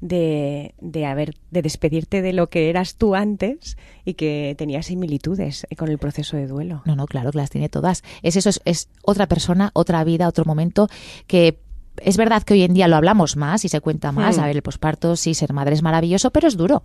de, 0.00 0.74
de 0.80 1.06
haber 1.06 1.34
de 1.50 1.62
despedirte 1.62 2.22
de 2.22 2.32
lo 2.32 2.48
que 2.48 2.70
eras 2.70 2.96
tú 2.96 3.14
antes 3.14 3.76
y 4.04 4.14
que 4.14 4.54
tenías 4.58 4.86
similitudes 4.86 5.66
con 5.76 5.88
el 5.88 5.98
proceso 5.98 6.36
de 6.36 6.46
duelo. 6.46 6.82
no, 6.86 6.96
no, 6.96 7.06
claro 7.06 7.30
que 7.30 7.38
las 7.38 7.50
tiene 7.50 7.68
todas. 7.68 8.02
Es 8.22 8.36
eso, 8.36 8.48
es, 8.48 8.60
es 8.64 8.88
otra 9.02 9.28
persona, 9.28 9.70
otra 9.74 10.02
vida, 10.02 10.26
otro 10.26 10.44
momento 10.44 10.88
que 11.26 11.58
es 12.02 12.16
verdad 12.16 12.42
que 12.42 12.54
hoy 12.54 12.62
en 12.62 12.74
día 12.74 12.88
lo 12.88 12.96
hablamos 12.96 13.36
más 13.36 13.64
y 13.64 13.68
se 13.68 13.80
cuenta 13.80 14.12
más. 14.12 14.36
Hmm. 14.36 14.40
A 14.40 14.46
ver, 14.46 14.56
el 14.56 14.62
posparto, 14.62 15.16
sí, 15.16 15.34
ser 15.34 15.52
madre 15.52 15.74
es 15.74 15.82
maravilloso, 15.82 16.30
pero 16.30 16.48
es 16.48 16.56
duro. 16.56 16.82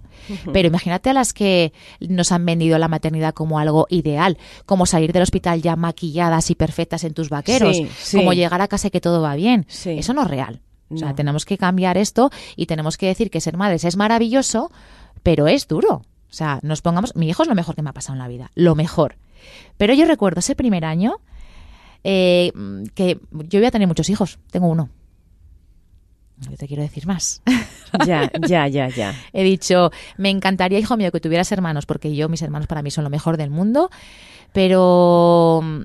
Pero 0.51 0.67
imagínate 0.67 1.09
a 1.09 1.13
las 1.13 1.33
que 1.33 1.73
nos 1.99 2.31
han 2.31 2.45
vendido 2.45 2.77
la 2.77 2.87
maternidad 2.87 3.33
como 3.33 3.59
algo 3.59 3.87
ideal, 3.89 4.37
como 4.65 4.85
salir 4.85 5.13
del 5.13 5.23
hospital 5.23 5.61
ya 5.61 5.75
maquilladas 5.75 6.49
y 6.51 6.55
perfectas 6.55 7.03
en 7.03 7.13
tus 7.13 7.29
vaqueros, 7.29 7.75
Sí, 7.77 7.87
sí. 7.97 8.17
como 8.17 8.33
llegar 8.33 8.61
a 8.61 8.67
casa 8.67 8.87
y 8.87 8.91
que 8.91 9.01
todo 9.01 9.21
va 9.21 9.35
bien. 9.35 9.65
Eso 9.85 10.13
no 10.13 10.23
es 10.23 10.27
real. 10.27 10.61
O 10.89 10.97
sea, 10.97 11.09
No. 11.09 11.15
tenemos 11.15 11.45
que 11.45 11.57
cambiar 11.57 11.97
esto 11.97 12.29
y 12.55 12.65
tenemos 12.67 12.97
que 12.97 13.07
decir 13.07 13.31
que 13.31 13.41
ser 13.41 13.57
madres 13.57 13.83
es 13.85 13.95
maravilloso, 13.97 14.71
pero 15.23 15.47
es 15.47 15.67
duro. 15.67 16.03
O 16.29 16.35
sea, 16.35 16.59
nos 16.63 16.81
pongamos, 16.81 17.15
mi 17.15 17.29
hijo 17.29 17.43
es 17.43 17.49
lo 17.49 17.55
mejor 17.55 17.75
que 17.75 17.81
me 17.81 17.89
ha 17.89 17.93
pasado 17.93 18.13
en 18.13 18.19
la 18.19 18.27
vida, 18.27 18.51
lo 18.55 18.75
mejor. 18.75 19.17
Pero 19.77 19.93
yo 19.93 20.05
recuerdo 20.05 20.39
ese 20.39 20.55
primer 20.55 20.83
año 20.85 21.17
eh, 22.03 22.51
que 22.95 23.19
yo 23.31 23.59
voy 23.59 23.65
a 23.65 23.71
tener 23.71 23.87
muchos 23.87 24.09
hijos, 24.09 24.39
tengo 24.51 24.67
uno. 24.67 24.89
Yo 26.49 26.57
te 26.57 26.67
quiero 26.67 26.83
decir 26.83 27.05
más. 27.07 27.41
Ya, 28.07 28.31
ya, 28.41 28.67
ya, 28.67 28.87
ya. 28.89 29.13
He 29.33 29.43
dicho, 29.43 29.91
me 30.17 30.31
encantaría, 30.31 30.79
hijo 30.79 30.97
mío, 30.97 31.11
que 31.11 31.19
tuvieras 31.19 31.51
hermanos, 31.51 31.85
porque 31.85 32.15
yo, 32.15 32.27
mis 32.27 32.41
hermanos 32.41 32.65
para 32.67 32.81
mí 32.81 32.89
son 32.89 33.03
lo 33.03 33.11
mejor 33.11 33.37
del 33.37 33.51
mundo, 33.51 33.91
pero 34.51 35.61
mm, 35.63 35.81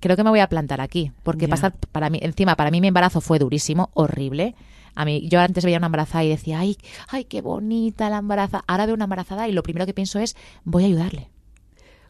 creo 0.00 0.16
que 0.16 0.24
me 0.24 0.30
voy 0.30 0.40
a 0.40 0.48
plantar 0.48 0.80
aquí, 0.80 1.12
porque 1.22 1.46
Ya. 1.46 1.50
pasar 1.50 1.74
para 1.92 2.08
mí, 2.10 2.18
encima, 2.22 2.56
para 2.56 2.70
mí 2.70 2.80
mi 2.80 2.88
embarazo 2.88 3.20
fue 3.20 3.38
durísimo, 3.38 3.90
horrible. 3.94 4.54
A 4.94 5.04
mí, 5.04 5.28
yo 5.28 5.38
antes 5.40 5.64
veía 5.64 5.78
una 5.78 5.86
embarazada 5.86 6.24
y 6.24 6.28
decía, 6.30 6.60
ay, 6.60 6.76
ay, 7.08 7.24
qué 7.24 7.42
bonita 7.42 8.08
la 8.10 8.18
embarazada. 8.18 8.64
Ahora 8.66 8.86
veo 8.86 8.94
una 8.94 9.04
embarazada 9.04 9.46
y 9.48 9.52
lo 9.52 9.62
primero 9.62 9.86
que 9.86 9.94
pienso 9.94 10.18
es, 10.18 10.36
voy 10.64 10.84
a 10.84 10.86
ayudarle. 10.86 11.28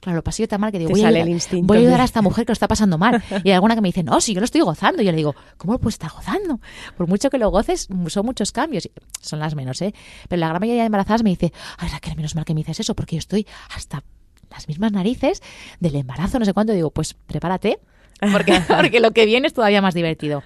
Claro, 0.00 0.16
lo 0.16 0.24
pasé 0.24 0.42
yo 0.42 0.48
tan 0.48 0.60
mal 0.60 0.72
que 0.72 0.78
digo, 0.78 0.90
voy 0.90 1.02
a, 1.02 1.08
ayudar, 1.08 1.28
voy 1.62 1.76
a 1.76 1.80
ayudar 1.80 2.00
a 2.00 2.04
esta 2.04 2.22
mujer 2.22 2.46
que 2.46 2.50
lo 2.50 2.54
está 2.54 2.68
pasando 2.68 2.96
mal. 2.96 3.22
Y 3.44 3.50
hay 3.50 3.54
alguna 3.54 3.74
que 3.74 3.82
me 3.82 3.88
dice, 3.88 4.02
no, 4.02 4.20
si 4.20 4.32
yo 4.32 4.40
lo 4.40 4.46
estoy 4.46 4.62
gozando. 4.62 5.02
Y 5.02 5.04
yo 5.04 5.12
le 5.12 5.16
digo, 5.18 5.34
¿cómo 5.58 5.74
lo 5.74 5.78
puedes 5.78 5.94
estar 5.94 6.10
gozando? 6.10 6.60
Por 6.96 7.06
mucho 7.06 7.28
que 7.28 7.38
lo 7.38 7.50
goces, 7.50 7.88
son 8.08 8.26
muchos 8.26 8.52
cambios. 8.52 8.88
Son 9.20 9.38
las 9.38 9.54
menos, 9.54 9.82
¿eh? 9.82 9.94
Pero 10.28 10.40
la 10.40 10.48
gran 10.48 10.60
mayoría 10.60 10.82
de 10.82 10.86
embarazadas 10.86 11.22
me 11.22 11.30
dice, 11.30 11.52
ay, 11.78 11.88
Raquel, 11.90 12.16
menos 12.16 12.34
mal 12.34 12.44
que 12.44 12.54
me 12.54 12.60
dices 12.60 12.80
eso, 12.80 12.94
porque 12.94 13.16
yo 13.16 13.20
estoy 13.20 13.46
hasta 13.74 14.02
las 14.50 14.68
mismas 14.68 14.92
narices 14.92 15.42
del 15.78 15.96
embarazo, 15.96 16.38
no 16.38 16.44
sé 16.44 16.54
cuánto. 16.54 16.72
Digo, 16.72 16.90
pues 16.90 17.14
prepárate, 17.14 17.78
porque, 18.32 18.60
porque 18.68 19.00
lo 19.00 19.10
que 19.12 19.26
viene 19.26 19.46
es 19.46 19.54
todavía 19.54 19.82
más 19.82 19.94
divertido. 19.94 20.42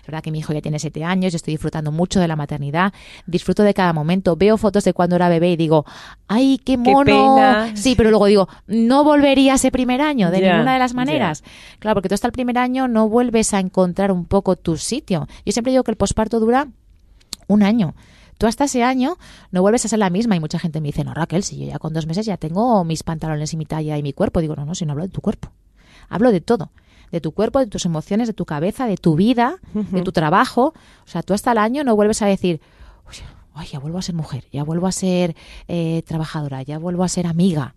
Es 0.00 0.06
verdad 0.10 0.22
que 0.22 0.30
mi 0.30 0.38
hijo 0.38 0.54
ya 0.54 0.62
tiene 0.62 0.78
siete 0.78 1.04
años, 1.04 1.32
yo 1.34 1.36
estoy 1.36 1.52
disfrutando 1.52 1.92
mucho 1.92 2.18
de 2.18 2.26
la 2.28 2.34
maternidad, 2.34 2.94
disfruto 3.26 3.62
de 3.62 3.74
cada 3.74 3.92
momento, 3.92 4.36
veo 4.36 4.56
fotos 4.56 4.84
de 4.84 4.94
cuando 4.94 5.16
era 5.16 5.28
bebé 5.28 5.50
y 5.50 5.56
digo, 5.56 5.84
ay, 6.28 6.56
qué 6.64 6.72
Qué 6.72 6.78
mono. 6.78 7.04
pena. 7.04 7.76
Sí, 7.76 7.94
pero 7.94 8.08
luego 8.08 8.24
digo, 8.24 8.48
no 8.66 9.04
volvería 9.04 9.54
ese 9.54 9.70
primer 9.70 10.00
año 10.00 10.30
de 10.30 10.40
ninguna 10.40 10.72
de 10.72 10.78
las 10.78 10.94
maneras. 10.94 11.44
Claro, 11.78 11.94
porque 11.96 12.08
tú 12.08 12.14
hasta 12.14 12.26
el 12.26 12.32
primer 12.32 12.56
año 12.56 12.88
no 12.88 13.06
vuelves 13.10 13.52
a 13.52 13.60
encontrar 13.60 14.10
un 14.10 14.24
poco 14.24 14.56
tu 14.56 14.78
sitio. 14.78 15.28
Yo 15.44 15.52
siempre 15.52 15.72
digo 15.72 15.84
que 15.84 15.90
el 15.90 15.98
posparto 15.98 16.40
dura 16.40 16.68
un 17.46 17.62
año. 17.62 17.94
Tú 18.38 18.46
hasta 18.46 18.64
ese 18.64 18.84
año 18.84 19.18
no 19.50 19.60
vuelves 19.60 19.84
a 19.84 19.88
ser 19.88 19.98
la 19.98 20.08
misma 20.08 20.36
y 20.36 20.40
mucha 20.40 20.58
gente 20.58 20.80
me 20.80 20.86
dice, 20.88 21.04
no 21.04 21.12
Raquel, 21.12 21.42
si 21.42 21.58
yo 21.58 21.66
ya 21.66 21.78
con 21.78 21.92
dos 21.92 22.06
meses 22.06 22.24
ya 22.24 22.36
tengo 22.38 22.82
mis 22.84 23.02
pantalones 23.02 23.52
y 23.52 23.56
mi 23.58 23.66
talla 23.66 23.98
y 23.98 24.02
mi 24.02 24.14
cuerpo. 24.14 24.40
Digo, 24.40 24.54
no, 24.56 24.64
no, 24.64 24.74
si 24.74 24.86
no 24.86 24.92
hablo 24.92 25.04
de 25.04 25.10
tu 25.10 25.20
cuerpo. 25.20 25.50
Hablo 26.08 26.30
de 26.32 26.40
todo. 26.40 26.70
De 27.12 27.20
tu 27.20 27.32
cuerpo, 27.32 27.58
de 27.58 27.66
tus 27.66 27.84
emociones, 27.84 28.28
de 28.28 28.34
tu 28.34 28.44
cabeza, 28.44 28.86
de 28.86 28.96
tu 28.96 29.16
vida, 29.16 29.56
de 29.72 30.02
tu 30.02 30.12
trabajo. 30.12 30.74
O 31.04 31.08
sea, 31.08 31.22
tú 31.22 31.34
hasta 31.34 31.52
el 31.52 31.58
año 31.58 31.84
no 31.84 31.96
vuelves 31.96 32.22
a 32.22 32.26
decir, 32.26 32.60
"Uy, 33.08 33.16
ay, 33.54 33.66
ya 33.72 33.78
vuelvo 33.78 33.98
a 33.98 34.02
ser 34.02 34.14
mujer, 34.14 34.44
ya 34.52 34.64
vuelvo 34.64 34.86
a 34.86 34.92
ser 34.92 35.34
eh, 35.66 36.02
trabajadora, 36.06 36.62
ya 36.62 36.78
vuelvo 36.78 37.04
a 37.04 37.08
ser 37.08 37.26
amiga. 37.26 37.74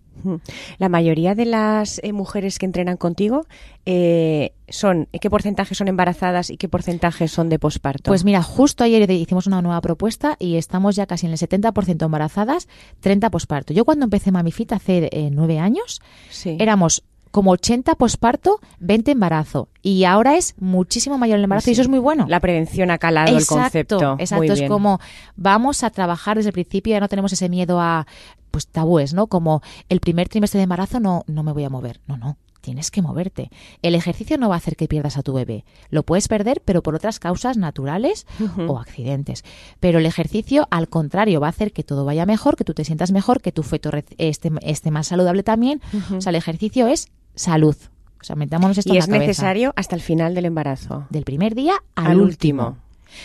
La 0.78 0.90
mayoría 0.90 1.36
de 1.36 1.46
las 1.46 2.00
eh, 2.04 2.14
mujeres 2.14 2.60
que 2.60 2.66
entrenan 2.66 2.98
contigo 2.98 3.46
eh, 3.86 4.52
son, 4.70 5.08
¿qué 5.20 5.30
porcentaje 5.30 5.74
son 5.74 5.88
embarazadas 5.88 6.50
y 6.50 6.58
qué 6.58 6.70
porcentaje 6.70 7.28
son 7.28 7.50
de 7.50 7.58
posparto? 7.60 8.10
Pues 8.12 8.24
mira, 8.24 8.44
justo 8.44 8.84
ayer 8.84 9.10
hicimos 9.10 9.48
una 9.48 9.62
nueva 9.62 9.82
propuesta 9.82 10.36
y 10.38 10.58
estamos 10.58 10.96
ya 10.96 11.08
casi 11.08 11.26
en 11.26 11.32
el 11.32 11.40
70% 11.40 12.06
embarazadas, 12.06 12.68
30 13.00 13.32
posparto. 13.32 13.74
Yo 13.74 13.86
cuando 13.86 14.04
empecé 14.04 14.32
Mamifit 14.32 14.74
hace 14.74 15.10
eh, 15.12 15.30
nueve 15.32 15.60
años, 15.60 16.02
sí. 16.30 16.56
éramos 16.60 17.04
como 17.32 17.52
80 17.52 17.96
posparto, 17.96 18.60
20 18.80 19.12
embarazo. 19.12 19.70
Y 19.82 20.04
ahora 20.04 20.36
es 20.36 20.56
muchísimo 20.60 21.18
mayor 21.18 21.38
el 21.38 21.46
embarazo 21.46 21.70
y 21.70 21.74
eso 21.74 21.82
es 21.82 21.88
muy 21.88 22.00
bueno. 22.00 22.26
La 22.28 22.40
prevención 22.40 22.92
ha 22.92 22.98
calado 22.98 23.36
el 23.36 23.46
concepto. 23.46 24.16
Exacto, 24.20 24.38
Muy 24.38 24.50
es 24.50 24.60
bien. 24.60 24.70
como 24.70 25.00
vamos 25.36 25.84
a 25.84 25.90
trabajar 25.90 26.38
desde 26.38 26.50
el 26.50 26.54
principio, 26.54 26.92
ya 26.92 27.00
no 27.00 27.10
tenemos 27.10 27.34
ese 27.34 27.50
miedo 27.50 27.80
a 27.80 28.06
pues 28.52 28.68
tabúes, 28.68 29.14
¿no? 29.14 29.28
Como 29.28 29.62
el 29.90 30.02
primer 30.02 30.30
trimestre 30.30 30.60
de 30.60 30.64
embarazo 30.64 31.00
no, 31.00 31.24
no 31.28 31.44
me 31.44 31.54
voy 31.54 31.64
a 31.64 31.70
mover. 31.70 32.02
No, 32.06 32.18
no. 32.18 32.38
Tienes 32.62 32.92
que 32.92 33.02
moverte. 33.02 33.50
El 33.82 33.96
ejercicio 33.96 34.38
no 34.38 34.50
va 34.50 34.54
a 34.54 34.58
hacer 34.60 34.76
que 34.76 34.88
pierdas 34.88 35.18
a 35.18 35.24
tu 35.24 35.34
bebé. 35.34 35.66
Lo 35.90 36.04
puedes 36.04 36.28
perder, 36.28 36.62
pero 36.64 36.84
por 36.84 36.94
otras 36.94 37.20
causas 37.20 37.58
naturales 37.58 38.28
o 38.68 38.78
accidentes. 38.78 39.44
Pero 39.80 39.98
el 39.98 40.06
ejercicio, 40.06 40.68
al 40.70 40.88
contrario, 40.88 41.42
va 41.42 41.48
a 41.48 41.50
hacer 41.50 41.74
que 41.74 41.84
todo 41.84 42.06
vaya 42.06 42.28
mejor, 42.28 42.56
que 42.56 42.64
tú 42.64 42.76
te 42.76 42.86
sientas 42.86 43.12
mejor, 43.12 43.42
que 43.42 43.52
tu 43.52 43.64
feto 43.64 43.90
esté, 44.20 44.52
esté 44.62 44.92
más 44.92 45.08
saludable 45.08 45.42
también. 45.42 45.82
O 46.16 46.22
sea, 46.22 46.30
el 46.30 46.36
ejercicio 46.36 46.86
es 46.86 47.08
salud. 47.36 47.76
O 48.20 48.24
sea, 48.24 48.36
metámonos 48.36 48.78
esto 48.78 48.94
y 48.94 48.98
en 48.98 49.00
es 49.04 49.08
la 49.08 49.14
cabeza. 49.16 49.28
necesario 49.28 49.74
hasta 49.76 49.96
el 49.96 50.02
final 50.02 50.36
del 50.36 50.46
embarazo. 50.46 51.06
Del 51.10 51.24
primer 51.24 51.56
día 51.56 51.74
al, 51.96 52.08
Al 52.12 52.22
último. 52.22 52.64
último. 52.68 52.78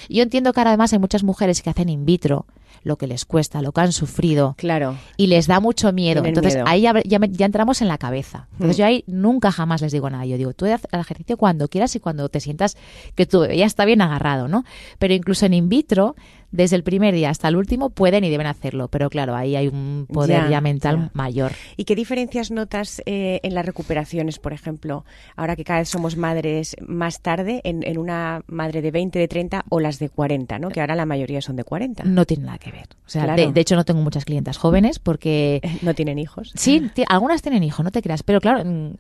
Yo 0.09 0.23
entiendo 0.23 0.53
que 0.53 0.61
ahora 0.61 0.71
además 0.71 0.93
hay 0.93 0.99
muchas 0.99 1.23
mujeres 1.23 1.63
que 1.63 1.71
hacen 1.71 1.89
in 1.89 2.07
vitro 2.07 2.47
lo 2.83 2.97
que 2.97 3.07
les 3.07 3.25
cuesta, 3.25 3.63
lo 3.63 3.73
que 3.73 3.81
han 3.81 3.93
sufrido. 3.93 4.55
Claro. 4.59 4.97
Y 5.17 5.27
les 5.29 5.47
da 5.47 5.61
mucho 5.61 5.93
miedo. 5.93 6.23
Tienen 6.23 6.31
Entonces 6.37 6.55
miedo. 6.55 6.67
ahí 6.69 6.83
ya, 6.83 7.21
ya 7.31 7.47
entramos 7.47 7.83
en 7.83 7.89
la 7.89 7.99
cabeza. 7.99 8.49
Entonces 8.53 8.77
Mm. 8.77 8.79
yo 8.81 8.87
ahí 8.87 9.05
nunca 9.07 9.51
jamás 9.53 9.81
les 9.83 9.93
digo 9.93 10.09
nada. 10.11 10.25
Yo 10.27 10.37
digo, 10.39 10.53
tú 10.53 10.67
haz 10.67 10.87
el 10.93 11.01
ejercicio 11.01 11.37
cuando 11.37 11.69
quieras 11.69 11.95
y 11.97 12.01
cuando 12.01 12.29
te 12.29 12.41
sientas 12.41 12.77
que 13.15 13.27
tu 13.27 13.45
ya 13.47 13.67
está 13.67 13.85
bien 13.85 14.01
agarrado, 14.03 14.49
¿no? 14.49 14.65
Pero 14.99 15.15
incluso 15.15 15.47
en 15.47 15.55
in 15.55 15.69
vitro, 15.69 16.15
desde 16.53 16.77
el 16.77 16.85
primer 16.85 17.13
día 17.15 17.29
hasta 17.31 17.49
el 17.49 17.57
último, 17.57 17.91
pueden 17.91 18.23
y 18.25 18.31
deben 18.31 18.47
hacerlo. 18.47 18.89
Pero 18.89 19.11
claro, 19.11 19.35
ahí 19.35 19.57
hay 19.57 19.67
un 19.69 20.07
poder 20.11 20.45
Ya, 20.45 20.51
ya, 20.51 20.61
mental 20.61 20.97
ya. 20.97 21.11
mayor. 21.13 21.53
¿Y 21.77 21.85
qué 21.85 21.95
diferencias 21.97 22.51
notas 22.51 23.03
eh, 23.05 23.41
en 23.43 23.55
las 23.55 23.67
recuperaciones, 23.67 24.39
por 24.39 24.53
ejemplo, 24.53 25.05
ahora 25.35 25.57
que 25.57 25.65
cada 25.65 25.81
vez 25.81 25.89
somos 25.89 26.17
madres 26.17 26.77
más 26.87 27.21
tarde, 27.21 27.61
en, 27.65 27.83
en 27.83 27.99
una 27.99 28.43
madre 28.47 28.81
de 28.81 28.91
20, 28.91 29.19
de 29.19 29.29
30 29.29 29.65
o 29.69 29.81
las 29.81 29.99
de 29.99 30.09
40, 30.09 30.59
¿no? 30.59 30.69
Que 30.69 30.81
ahora 30.81 30.95
la 30.95 31.05
mayoría 31.05 31.43
son 31.43 31.57
de 31.57 31.65
40. 31.65 32.05
No 32.05 32.25
tiene 32.25 32.45
nada 32.45 32.56
que 32.59 32.71
ver. 32.71 32.89
O 33.07 33.09
sea, 33.09 33.25
Claro. 33.25 33.43
de, 33.47 33.53
de 33.53 33.61
hecho 33.61 33.77
no 33.77 33.85
tengo 33.85 34.01
muchas 34.03 34.25
clientas 34.25 34.57
jóvenes 34.59 34.99
porque 34.99 35.61
No 35.83 35.95
tienen 35.95 36.19
hijos. 36.19 36.53
Sí, 36.55 36.91
algunas 37.09 37.43
tienen 37.43 37.63
hijos, 37.63 37.85
no 37.85 37.91
te 37.91 38.03
creas, 38.03 38.23
pero 38.23 38.41
claro, 38.41 38.65
mm, 38.65 38.91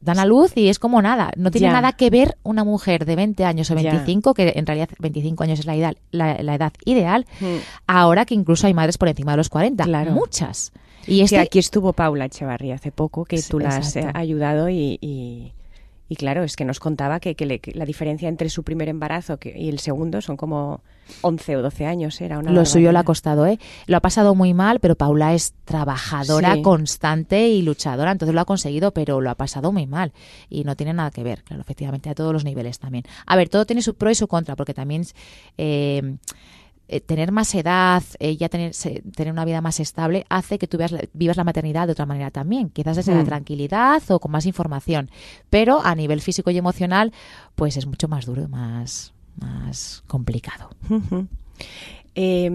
dan 0.00 0.18
a 0.18 0.26
luz 0.26 0.52
y 0.56 0.68
es 0.68 0.78
como 0.78 1.00
nada. 1.00 1.30
No 1.36 1.50
tiene 1.50 1.68
Ya. 1.68 1.72
nada 1.72 1.92
que 1.92 2.10
ver 2.10 2.36
una 2.42 2.62
mujer 2.64 3.06
de 3.06 3.16
20 3.16 3.44
años 3.46 3.70
o 3.70 3.74
Ya. 3.74 3.90
25, 3.92 4.34
que 4.34 4.52
en 4.56 4.66
realidad 4.66 4.88
25 4.98 5.44
años 5.44 5.60
es 5.60 5.64
la, 5.66 5.76
ideal- 5.76 5.96
la, 6.10 6.42
la 6.42 6.54
edad 6.54 6.72
ideal, 6.84 7.26
Mm. 7.40 7.46
ahora 7.86 8.26
que 8.26 8.34
incluso 8.34 8.66
hay 8.66 8.74
madres 8.74 8.98
por 8.98 9.08
encima 9.08 9.30
de 9.32 9.38
los 9.38 9.48
40. 9.48 9.84
Claro. 9.84 10.12
Muchas. 10.12 10.72
Y 11.06 11.16
Sí, 11.16 11.20
este, 11.22 11.38
aquí 11.38 11.58
estuvo 11.58 11.92
Paula 11.92 12.26
Echevarría 12.26 12.74
hace 12.76 12.90
poco, 12.92 13.24
que 13.24 13.38
Sí, 13.38 13.48
tú 13.50 13.58
la 13.60 13.68
has 13.70 13.96
eh, 13.96 14.00
exacto. 14.00 14.18
ayudado 14.18 14.68
y, 14.68 14.98
y- 15.00 15.52
y 16.08 16.16
claro, 16.16 16.44
es 16.44 16.54
que 16.56 16.64
nos 16.66 16.80
contaba 16.80 17.18
que, 17.20 17.34
que 17.34 17.46
le- 17.46 17.58
que 17.60 17.72
la 17.72 17.84
diferencia 17.86 18.28
entre 18.28 18.48
su 18.50 18.62
primer 18.62 18.88
embarazo 18.90 19.38
y 19.42 19.68
el 19.70 19.78
segundo 19.78 20.20
son 20.20 20.36
como 20.36 20.80
11 21.22 21.56
o 21.56 21.62
12 21.62 21.86
años. 21.86 22.20
Era 22.20 22.38
una 22.38 22.50
lo 22.50 22.64
suyo 22.66 22.92
le 22.92 22.98
ha 22.98 23.04
costado, 23.04 23.46
¿eh? 23.46 23.58
Lo 23.86 23.96
ha 23.96 24.00
pasado 24.00 24.34
muy 24.34 24.54
mal, 24.54 24.80
pero 24.80 24.94
Paula 24.96 25.34
es 25.34 25.54
trabajadora, 25.64 26.54
Sí. 26.54 26.62
constante 26.62 27.48
y 27.48 27.62
luchadora, 27.62 28.10
entonces 28.12 28.34
lo 28.34 28.40
ha 28.40 28.44
conseguido, 28.44 28.92
pero 28.92 29.20
lo 29.20 29.30
ha 29.30 29.34
pasado 29.34 29.72
muy 29.72 29.86
mal 29.86 30.12
y 30.48 30.64
no 30.64 30.76
tiene 30.76 30.92
nada 30.92 31.10
que 31.10 31.22
ver, 31.22 31.42
claro, 31.44 31.60
efectivamente, 31.62 32.10
a 32.10 32.14
todos 32.14 32.32
los 32.32 32.44
niveles 32.44 32.78
también. 32.78 33.04
A 33.26 33.36
ver, 33.36 33.48
todo 33.48 33.64
tiene 33.66 33.82
su 33.82 33.94
pro 33.94 34.10
y 34.10 34.14
su 34.14 34.28
contra, 34.28 34.56
porque 34.56 34.74
también 34.74 35.04
eh, 35.58 36.16
eh, 36.86 37.00
tener 37.00 37.32
más 37.32 37.54
edad, 37.54 38.02
eh, 38.18 38.36
ya 38.36 38.50
tener, 38.50 38.74
se- 38.74 39.02
tener 39.16 39.32
una 39.32 39.46
vida 39.46 39.62
más 39.62 39.80
estable, 39.80 40.26
hace 40.28 40.58
que 40.58 40.66
tú 40.66 40.76
veas 40.76 40.92
la- 40.92 41.02
vivas 41.14 41.36
la 41.38 41.44
maternidad 41.44 41.86
de 41.86 41.92
otra 41.92 42.04
manera 42.04 42.30
también, 42.30 42.68
quizás 42.68 42.96
desde 42.96 43.14
la 43.14 43.22
Mm. 43.22 43.26
tranquilidad 43.26 44.02
o 44.10 44.20
con 44.20 44.30
más 44.32 44.44
información, 44.44 45.10
pero 45.48 45.80
a 45.82 45.94
nivel 45.94 46.20
físico 46.20 46.50
y 46.50 46.58
emocional, 46.58 47.12
pues 47.54 47.78
es 47.78 47.86
mucho 47.86 48.06
más 48.06 48.26
duro, 48.26 48.48
más, 48.50 49.14
más 49.36 50.02
complicado. 50.06 50.70
Eh, 52.16 52.48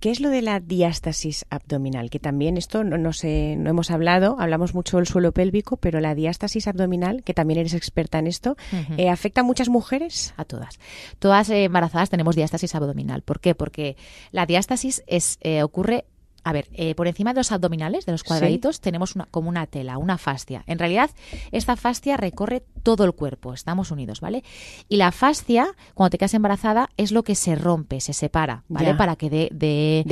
¿Qué 0.00 0.10
es 0.10 0.20
lo 0.20 0.28
de 0.28 0.42
la 0.42 0.60
diástasis 0.60 1.46
abdominal? 1.50 2.10
Que 2.10 2.18
también 2.18 2.56
esto 2.56 2.82
no, 2.82 2.98
no 2.98 3.12
sé, 3.12 3.54
no 3.56 3.70
hemos 3.70 3.90
hablado, 3.90 4.36
hablamos 4.40 4.74
mucho 4.74 4.96
del 4.96 5.06
suelo 5.06 5.32
pélvico, 5.32 5.76
pero 5.76 6.00
la 6.00 6.14
diástasis 6.14 6.66
abdominal, 6.66 7.22
que 7.22 7.34
también 7.34 7.60
eres 7.60 7.74
experta 7.74 8.18
en 8.18 8.26
esto, 8.26 8.56
eh, 8.96 9.08
¿afecta 9.08 9.42
a 9.42 9.44
muchas 9.44 9.68
mujeres? 9.68 10.34
A 10.36 10.44
todas. 10.44 10.80
Todas 11.18 11.48
eh, 11.50 11.64
embarazadas 11.64 12.10
tenemos 12.10 12.34
diástasis 12.34 12.74
abdominal. 12.74 13.22
¿Por 13.22 13.40
qué? 13.40 13.54
Porque 13.54 13.96
la 14.32 14.46
diástasis 14.46 15.04
es, 15.06 15.38
eh, 15.42 15.62
ocurre, 15.62 16.06
a 16.44 16.52
ver, 16.52 16.68
eh, 16.74 16.94
por 16.94 17.08
encima 17.08 17.32
de 17.32 17.40
los 17.40 17.50
abdominales, 17.52 18.04
de 18.06 18.12
los 18.12 18.22
cuadraditos, 18.28 18.80
tenemos 18.80 19.16
una, 19.16 19.24
como 19.30 19.48
una 19.48 19.66
tela, 19.66 19.96
una 19.98 20.18
fascia. 20.18 20.62
En 20.66 20.78
realidad, 20.78 21.10
esta 21.52 21.74
fascia 21.76 22.16
recorre 22.18 22.62
todo 22.82 23.04
el 23.04 23.12
cuerpo, 23.14 23.54
estamos 23.54 23.90
unidos, 23.90 24.20
¿vale? 24.20 24.44
Y 24.88 24.96
la 24.96 25.10
fascia, 25.10 25.68
cuando 25.94 26.10
te 26.10 26.18
quedas 26.18 26.34
embarazada, 26.34 26.90
es 26.98 27.12
lo 27.12 27.22
que 27.22 27.34
se 27.34 27.54
rompe, 27.56 28.00
se 28.00 28.12
separa, 28.12 28.64
¿vale? 28.68 28.88
Ya. 28.88 28.96
Para 28.96 29.16
que 29.16 29.30
dé 29.30 29.48
de, 29.52 30.02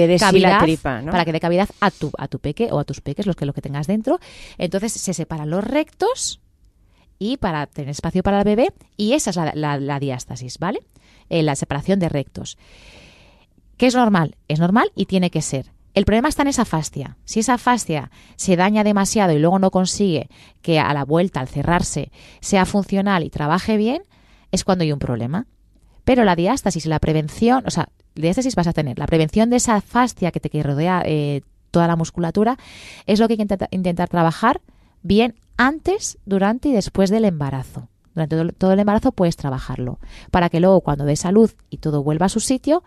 De 0.58 0.64
tripa, 0.64 1.02
¿no? 1.02 1.12
para 1.12 1.24
que 1.26 1.32
dé 1.32 1.40
cavidad 1.40 1.68
a 1.80 1.90
tu, 1.90 2.10
a 2.16 2.28
tu 2.28 2.38
peque 2.38 2.68
o 2.72 2.78
a 2.78 2.84
tus 2.84 3.00
peques, 3.02 3.26
los 3.26 3.36
que, 3.36 3.44
lo 3.46 3.52
que 3.52 3.60
tengas 3.62 3.86
dentro. 3.86 4.18
Entonces 4.58 4.92
se 4.92 5.12
separan 5.14 5.50
los 5.50 5.62
rectos 5.62 6.40
y 7.18 7.36
para 7.36 7.66
tener 7.66 7.90
espacio 7.90 8.22
para 8.22 8.38
el 8.38 8.44
bebé 8.44 8.72
y 8.96 9.12
esa 9.12 9.30
es 9.30 9.36
la, 9.36 9.52
la- 9.54 9.78
la 9.78 10.00
diástasis, 10.00 10.58
¿vale? 10.58 10.80
Eh, 11.28 11.42
la 11.42 11.54
separación 11.56 11.98
de 11.98 12.08
rectos. 12.08 12.56
¿Qué 13.76 13.86
es 13.86 13.94
normal? 13.94 14.36
Es 14.48 14.60
normal 14.60 14.92
y 14.94 15.06
tiene 15.06 15.30
que 15.30 15.42
ser. 15.42 15.72
El 15.94 16.04
problema 16.04 16.28
está 16.28 16.42
en 16.42 16.48
esa 16.48 16.64
fascia. 16.64 17.18
Si 17.24 17.40
esa 17.40 17.58
fascia 17.58 18.10
se 18.36 18.56
daña 18.56 18.82
demasiado 18.84 19.32
y 19.32 19.38
luego 19.38 19.58
no 19.58 19.70
consigue 19.70 20.28
que 20.62 20.78
a 20.78 20.92
la 20.94 21.04
vuelta, 21.04 21.40
al 21.40 21.48
cerrarse, 21.48 22.10
sea 22.40 22.64
funcional 22.64 23.24
y 23.24 23.30
trabaje 23.30 23.76
bien, 23.76 24.02
es 24.50 24.64
cuando 24.64 24.84
hay 24.84 24.92
un 24.92 24.98
problema. 24.98 25.46
Pero 26.04 26.24
la 26.24 26.34
diástasis 26.34 26.86
la 26.86 26.98
prevención, 26.98 27.64
o 27.66 27.70
sea, 27.70 27.88
diástasis 28.14 28.54
vas 28.54 28.66
a 28.66 28.72
tener. 28.72 28.98
La 28.98 29.06
prevención 29.06 29.50
de 29.50 29.56
esa 29.56 29.80
fascia 29.80 30.30
que 30.32 30.40
te 30.40 30.50
que 30.50 30.62
rodea 30.62 31.02
eh, 31.04 31.42
toda 31.70 31.86
la 31.86 31.96
musculatura 31.96 32.56
es 33.06 33.20
lo 33.20 33.28
que 33.28 33.34
hay 33.34 33.36
que 33.36 33.42
intenta- 33.44 33.68
intentar 33.70 34.08
trabajar 34.08 34.60
bien 35.02 35.34
antes, 35.56 36.18
durante 36.24 36.70
y 36.70 36.72
después 36.72 37.10
del 37.10 37.24
embarazo. 37.24 37.88
Durante 38.14 38.52
todo, 38.52 38.72
el 38.72 38.80
embarazo 38.80 39.12
puedes 39.12 39.36
trabajarlo 39.36 39.98
para 40.30 40.48
que 40.48 40.60
luego 40.60 40.80
cuando 40.80 41.04
dé 41.04 41.16
salud 41.16 41.50
y 41.70 41.78
todo 41.78 42.02
vuelva 42.02 42.26
a 42.26 42.28
su 42.28 42.40
sitio, 42.40 42.82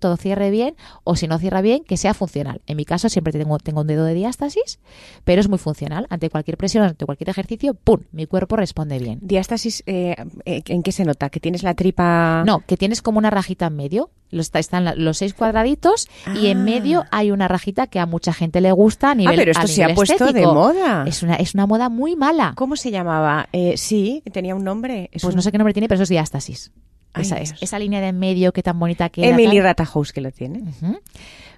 todo 0.00 0.16
cierre 0.16 0.50
bien 0.50 0.74
o 1.04 1.14
si 1.16 1.28
no 1.28 1.38
cierra 1.38 1.60
bien, 1.60 1.84
que 1.84 1.96
sea 1.96 2.14
funcional. 2.14 2.60
En 2.66 2.76
mi 2.76 2.84
caso 2.84 3.08
siempre 3.08 3.32
tengo, 3.32 3.58
tengo 3.58 3.82
un 3.82 3.86
dedo 3.86 4.04
de 4.04 4.14
diástasis, 4.14 4.78
pero 5.24 5.40
es 5.40 5.48
muy 5.48 5.58
funcional. 5.58 6.06
Ante 6.10 6.30
cualquier 6.30 6.56
presión, 6.56 6.84
ante 6.84 7.04
cualquier 7.04 7.28
ejercicio, 7.30 7.74
¡pum! 7.74 8.00
Mi 8.12 8.26
cuerpo 8.26 8.56
responde 8.56 8.98
bien. 8.98 9.18
Diástasis, 9.22 9.82
eh, 9.86 10.16
eh, 10.44 10.62
¿en 10.66 10.82
qué 10.82 10.92
se 10.92 11.04
nota? 11.04 11.30
¿Que 11.30 11.40
tienes 11.40 11.62
la 11.62 11.74
tripa...? 11.74 12.42
No, 12.46 12.60
que 12.66 12.76
tienes 12.76 13.02
como 13.02 13.18
una 13.18 13.30
rajita 13.30 13.66
en 13.66 13.76
medio. 13.76 14.10
Los- 14.30 14.50
están 14.54 14.92
los 15.02 15.16
seis 15.18 15.32
cuadraditos 15.32 16.06
y 16.34 16.48
en 16.48 16.58
Ah. 16.58 16.62
medio 16.64 17.04
hay 17.10 17.30
una 17.30 17.48
rajita 17.48 17.86
que 17.86 17.98
a 17.98 18.04
mucha 18.04 18.34
gente 18.34 18.60
le 18.60 18.72
gusta 18.72 19.12
a 19.12 19.14
nivel 19.14 19.34
ah, 19.34 19.36
pero 19.38 19.52
esto 19.52 19.66
se 19.68 19.84
ha 19.84 19.94
puesto 19.94 20.32
de 20.32 20.42
moda. 20.46 21.04
Es 21.06 21.22
una, 21.22 21.36
es 21.36 21.54
una 21.54 21.66
moda 21.66 21.88
muy 21.88 22.14
mala. 22.14 22.52
¿Cómo 22.54 22.76
se 22.76 22.90
llamaba? 22.90 23.48
Eh, 23.52 23.78
sí, 23.78 24.22
tenía 24.32 24.54
un 24.54 24.64
nombre. 24.64 25.08
Es 25.12 25.22
Pues 25.22 25.32
un- 25.32 25.36
no 25.36 25.42
sé 25.42 25.50
qué 25.50 25.56
nombre 25.58 25.72
tiene, 25.72 25.88
pero 25.88 25.96
eso 25.96 26.02
es 26.02 26.08
diástasis. 26.10 26.72
Ay, 27.12 27.22
esa 27.22 27.36
es. 27.38 27.54
Esa 27.60 27.78
línea 27.78 28.00
de 28.00 28.08
en 28.08 28.18
medio 28.18 28.52
que 28.52 28.62
tan 28.62 28.78
bonita 28.78 29.08
que 29.08 29.28
Emily 29.28 29.60
Ratajous 29.60 30.12
que 30.12 30.20
lo 30.20 30.30
tiene. 30.30 30.62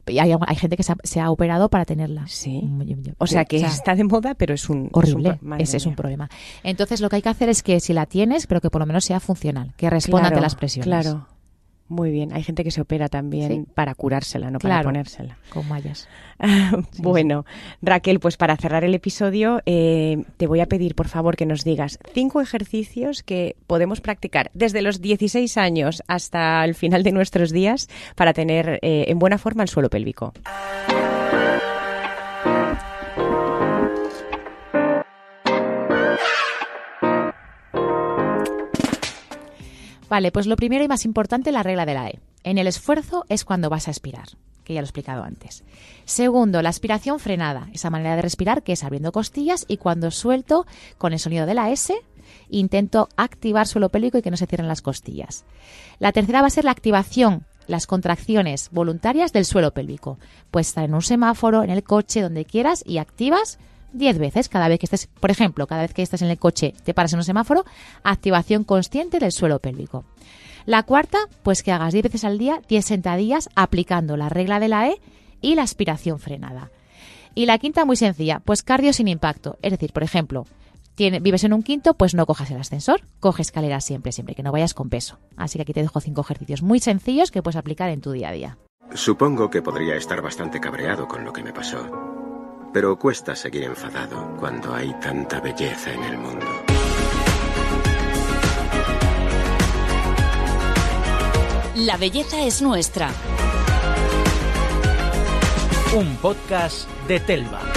Y 0.06 0.18
hay, 0.18 0.32
hay 0.46 0.56
gente 0.56 0.76
que 0.76 0.82
se 0.82 0.92
ha, 0.92 0.96
se 1.04 1.20
ha 1.20 1.30
operado 1.30 1.68
para 1.68 1.84
tenerla. 1.84 2.26
Sí. 2.26 2.62
Mm, 2.62 3.12
O 3.18 3.26
sea 3.26 3.44
que 3.44 3.56
o 3.56 3.60
sea, 3.60 3.68
está 3.68 3.94
de 3.94 4.04
moda, 4.04 4.34
pero 4.34 4.54
es 4.54 4.68
un... 4.68 4.88
horrible. 4.92 5.30
Es 5.30 5.42
un, 5.42 5.60
Ese 5.60 5.76
es 5.76 5.86
un 5.86 5.94
problema. 5.94 6.28
Entonces, 6.64 7.00
lo 7.00 7.08
que 7.08 7.16
hay 7.16 7.22
que 7.22 7.28
hacer 7.28 7.48
es 7.48 7.62
que 7.62 7.80
si 7.80 7.92
la 7.92 8.06
tienes, 8.06 8.46
pero 8.46 8.60
que 8.60 8.70
por 8.70 8.80
lo 8.80 8.86
menos 8.86 9.04
sea 9.04 9.20
funcional, 9.20 9.74
que 9.76 9.88
responda 9.90 10.28
Claro, 10.28 10.42
las 10.42 10.54
presiones. 10.54 10.86
Claro. 10.86 11.26
Muy 11.90 12.12
bien. 12.12 12.33
Hay 12.33 12.44
gente 12.44 12.62
que 12.62 12.70
se 12.70 12.81
opera 12.81 13.09
también 13.09 13.48
Sí. 13.50 13.64
para 13.74 13.96
curársela, 13.96 14.48
no 14.50 14.61
para 14.61 14.81
ponérsela. 14.83 15.37
Con 15.50 15.68
mallas. 15.68 16.09
bueno, 16.98 17.44
Raquel, 17.83 18.20
pues 18.20 18.37
para 18.37 18.57
cerrar 18.57 18.85
el 18.85 18.94
episodio, 18.94 19.61
eh, 19.66 20.22
te 20.37 20.46
voy 20.46 20.61
a 20.61 20.66
pedir, 20.66 20.94
por 20.94 21.09
favor, 21.09 21.37
que 21.37 21.46
nos 21.46 21.64
digas 21.64 21.98
cinco 22.14 22.40
ejercicios 22.40 23.24
que 23.24 23.57
podemos 23.66 24.00
practicar 24.00 24.53
desde 24.55 24.83
los 24.83 25.00
16 25.00 25.57
años 25.59 26.03
hasta 26.07 26.64
el 26.64 26.76
final 26.76 27.03
de 27.03 27.11
nuestros 27.11 27.50
días 27.50 27.88
para 28.14 28.33
tener 28.35 28.79
eh, 28.83 29.07
en 29.09 29.18
buena 29.18 29.37
forma 29.37 29.64
el 29.64 29.68
suelo 29.68 29.90
pélvico. 29.90 30.33
Vale, 40.10 40.32
pues 40.32 40.46
lo 40.46 40.56
primero 40.56 40.82
y 40.82 40.88
más 40.88 41.04
importante, 41.04 41.52
la 41.52 41.62
regla 41.62 41.86
de 41.86 41.94
la 41.94 42.08
E. 42.08 42.18
En 42.42 42.58
el 42.58 42.66
esfuerzo 42.66 43.24
es 43.28 43.44
cuando 43.44 43.70
vas 43.70 43.86
a 43.86 43.92
aspirar, 43.92 44.26
que 44.64 44.74
ya 44.74 44.80
lo 44.80 44.84
he 44.84 44.88
explicado 44.88 45.22
antes. 45.22 45.62
Segundo, 46.04 46.62
la 46.62 46.68
aspiración 46.68 47.20
frenada, 47.20 47.68
esa 47.72 47.90
manera 47.90 48.16
de 48.16 48.22
respirar 48.22 48.64
que 48.64 48.72
es 48.72 48.82
abriendo 48.82 49.12
costillas 49.12 49.64
y 49.68 49.76
cuando 49.76 50.10
suelto 50.10 50.66
con 50.98 51.12
el 51.12 51.20
sonido 51.20 51.46
de 51.46 51.54
la 51.54 51.70
S, 51.70 51.94
intento 52.48 53.08
activar 53.16 53.68
suelo 53.68 53.90
pélvico 53.90 54.18
y 54.18 54.22
que 54.22 54.32
no 54.32 54.36
se 54.36 54.48
cierren 54.48 54.66
las 54.66 54.82
costillas. 54.82 55.44
La 56.00 56.10
tercera 56.10 56.40
va 56.40 56.48
a 56.48 56.50
ser 56.50 56.64
la 56.64 56.72
activación, 56.72 57.44
las 57.68 57.86
contracciones 57.86 58.70
voluntarias 58.72 59.32
del 59.32 59.44
suelo 59.44 59.70
pélvico. 59.70 60.18
Puedes 60.50 60.68
estar 60.68 60.84
en 60.84 60.94
un 60.94 61.02
semáforo, 61.02 61.62
en 61.62 61.70
el 61.70 61.84
coche, 61.84 62.20
donde 62.20 62.44
quieras 62.44 62.82
y 62.84 62.98
activas 62.98 63.60
10 63.92 64.18
veces 64.18 64.48
cada 64.48 64.68
vez 64.68 64.79
que 64.79 64.87
estés, 64.87 65.07
por 65.07 65.31
ejemplo, 65.31 65.66
cada 65.66 65.83
vez 65.83 65.92
que 65.94 66.03
estés 66.03 66.22
en 66.22 66.29
el 66.31 66.38
coche, 66.38 66.74
te 66.85 66.94
paras 66.94 67.12
en 67.12 67.18
un 67.20 67.24
semáforo, 67.24 67.64
activación 68.03 68.64
consciente 68.64 69.18
del 69.18 69.33
suelo 69.33 69.59
pélvico. 69.59 70.05
La 70.66 70.83
cuarta, 70.83 71.18
pues 71.42 71.62
que 71.62 71.72
hagas 71.72 71.92
10 71.92 72.05
veces 72.05 72.24
al 72.24 72.38
día, 72.38 72.61
10 72.68 72.85
sentadillas 72.85 73.48
aplicando 73.55 74.16
la 74.16 74.29
regla 74.29 74.61
de 74.61 74.68
la 74.68 74.88
E 74.88 75.00
y 75.40 75.55
la 75.55 75.62
aspiración 75.62 76.18
frenada. 76.18 76.70
Y 77.35 77.46
la 77.46 77.59
quinta, 77.59 77.85
muy 77.85 77.96
sencilla, 77.96 78.40
pues 78.44 78.62
cardio 78.62 78.92
sin 78.92 79.09
impacto. 79.09 79.57
Es 79.62 79.70
decir, 79.70 79.92
por 79.92 80.03
ejemplo, 80.03 80.44
tiene- 80.96 81.20
vives 81.20 81.44
en 81.44 81.53
un 81.55 81.62
quinto, 81.62 81.94
pues 81.94 82.14
no 82.14 82.26
cojas 82.26 82.50
el 82.50 82.59
ascensor, 82.61 83.00
coge 83.20 83.40
escaleras 83.42 83.85
siempre, 83.85 84.12
siempre, 84.12 84.35
que 84.35 84.42
no 84.42 84.53
vayas 84.53 84.74
con 84.74 84.90
peso. 84.90 85.18
Así 85.37 85.57
que 85.59 85.62
aquí 85.62 85.72
te 85.72 85.81
dejo 85.81 86.00
cinco 86.00 86.20
ejercicios 86.20 86.62
muy 86.62 86.79
sencillos 86.81 87.31
que 87.31 87.42
puedes 87.42 87.57
aplicar 87.57 87.88
en 87.88 88.00
tu 88.03 88.12
día 88.12 88.29
a 88.29 88.33
día. 88.33 88.59
Supongo 88.94 89.48
que 89.48 89.62
podría 89.62 89.94
estar 89.94 90.20
bastante 90.20 90.61
cabreado 90.61 91.07
con 91.09 91.24
lo 91.24 91.33
que 91.33 91.42
me 91.44 91.53
pasó. 91.53 91.87
Pero 92.72 92.98
cuesta 92.98 93.35
seguir 93.35 93.64
enfadado 93.64 94.37
cuando 94.38 94.74
hay 94.74 94.92
tanta 95.00 95.40
belleza 95.40 95.92
en 95.92 96.04
el 96.04 96.18
mundo. 96.18 96.46
La 101.76 101.96
belleza 101.96 102.44
es 102.44 102.62
nuestra. 102.62 103.11
un 105.92 106.16
podcast 106.18 106.88
de 107.09 107.18
Telva. 107.18 107.69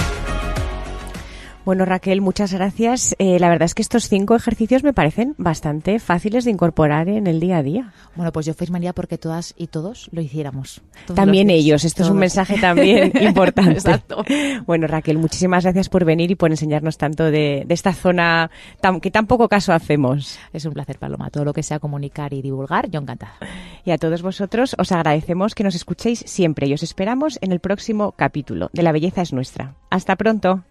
Bueno, 1.66 1.86
Raquel, 1.86 2.20
muchas 2.20 2.54
gracias. 2.54 3.16
Eh, 3.20 3.40
la 3.40 3.48
verdad 3.48 3.68
es 3.68 3.74
que 3.74 3.82
estos 3.82 4.10
cinco 4.10 4.36
ejercicios 4.36 4.84
me 4.84 4.92
parecen 4.92 5.34
bastante 5.38 5.98
fáciles 6.00 6.44
de 6.44 6.52
incorporar 6.52 7.08
en 7.08 7.26
el 7.26 7.40
día 7.40 7.58
a 7.58 7.64
día. 7.64 7.94
Bueno, 8.16 8.34
pues 8.34 8.46
yo 8.46 8.54
firmaría 8.54 8.92
porque 8.92 9.18
todas 9.18 9.54
y 9.58 9.68
todos 9.68 10.10
lo 10.12 10.20
hiciéramos. 10.20 10.82
también 11.16 11.50
ellos. 11.50 11.86
Esto 11.86 12.04
es 12.04 12.10
un 12.10 12.18
mensaje 12.18 12.60
también 12.60 13.14
importante. 13.22 13.72
Exacto. 13.72 14.26
Bueno, 14.66 14.88
Raquel, 14.88 15.18
muchísimas 15.18 15.64
gracias 15.64 15.88
por 15.88 16.04
venir 16.04 16.32
y 16.32 16.36
por 16.36 16.52
enseñarnos 16.52 16.98
tanto 16.98 17.32
de, 17.32 17.66
esta 17.70 17.94
zona 17.94 18.52
que 19.02 19.12
tan 19.12 19.26
poco 19.26 19.48
caso 19.48 19.72
hacemos. 19.72 20.38
Es 20.52 20.66
un 20.66 20.74
placer, 20.74 21.00
Paloma. 21.00 21.30
Todo 21.30 21.46
lo 21.46 21.54
que 21.54 21.64
sea 21.64 21.80
comunicar 21.80 22.34
y 22.34 22.42
divulgar, 22.42 22.90
yo 22.90 23.00
encantada. 23.00 23.36
Y 23.86 23.92
a 23.92 23.98
todos 23.98 24.22
vosotros 24.22 24.76
os 24.78 24.92
agradecemos 24.92 25.56
que 25.56 25.64
nos 25.64 25.76
escuchéis 25.76 26.24
siempre 26.26 26.68
y 26.68 26.74
os 26.74 26.84
esperamos 26.84 27.40
en 27.42 27.54
el 27.54 27.62
próximo 27.62 28.12
capítulo 28.12 28.70
de 28.74 28.84
La 28.84 28.92
Belleza 28.92 29.22
es 29.22 29.32
Nuestra. 29.32 29.76
Hasta 29.90 30.18
pronto. 30.18 30.64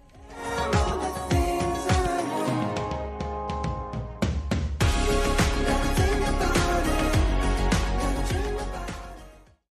Oh. 0.44 0.91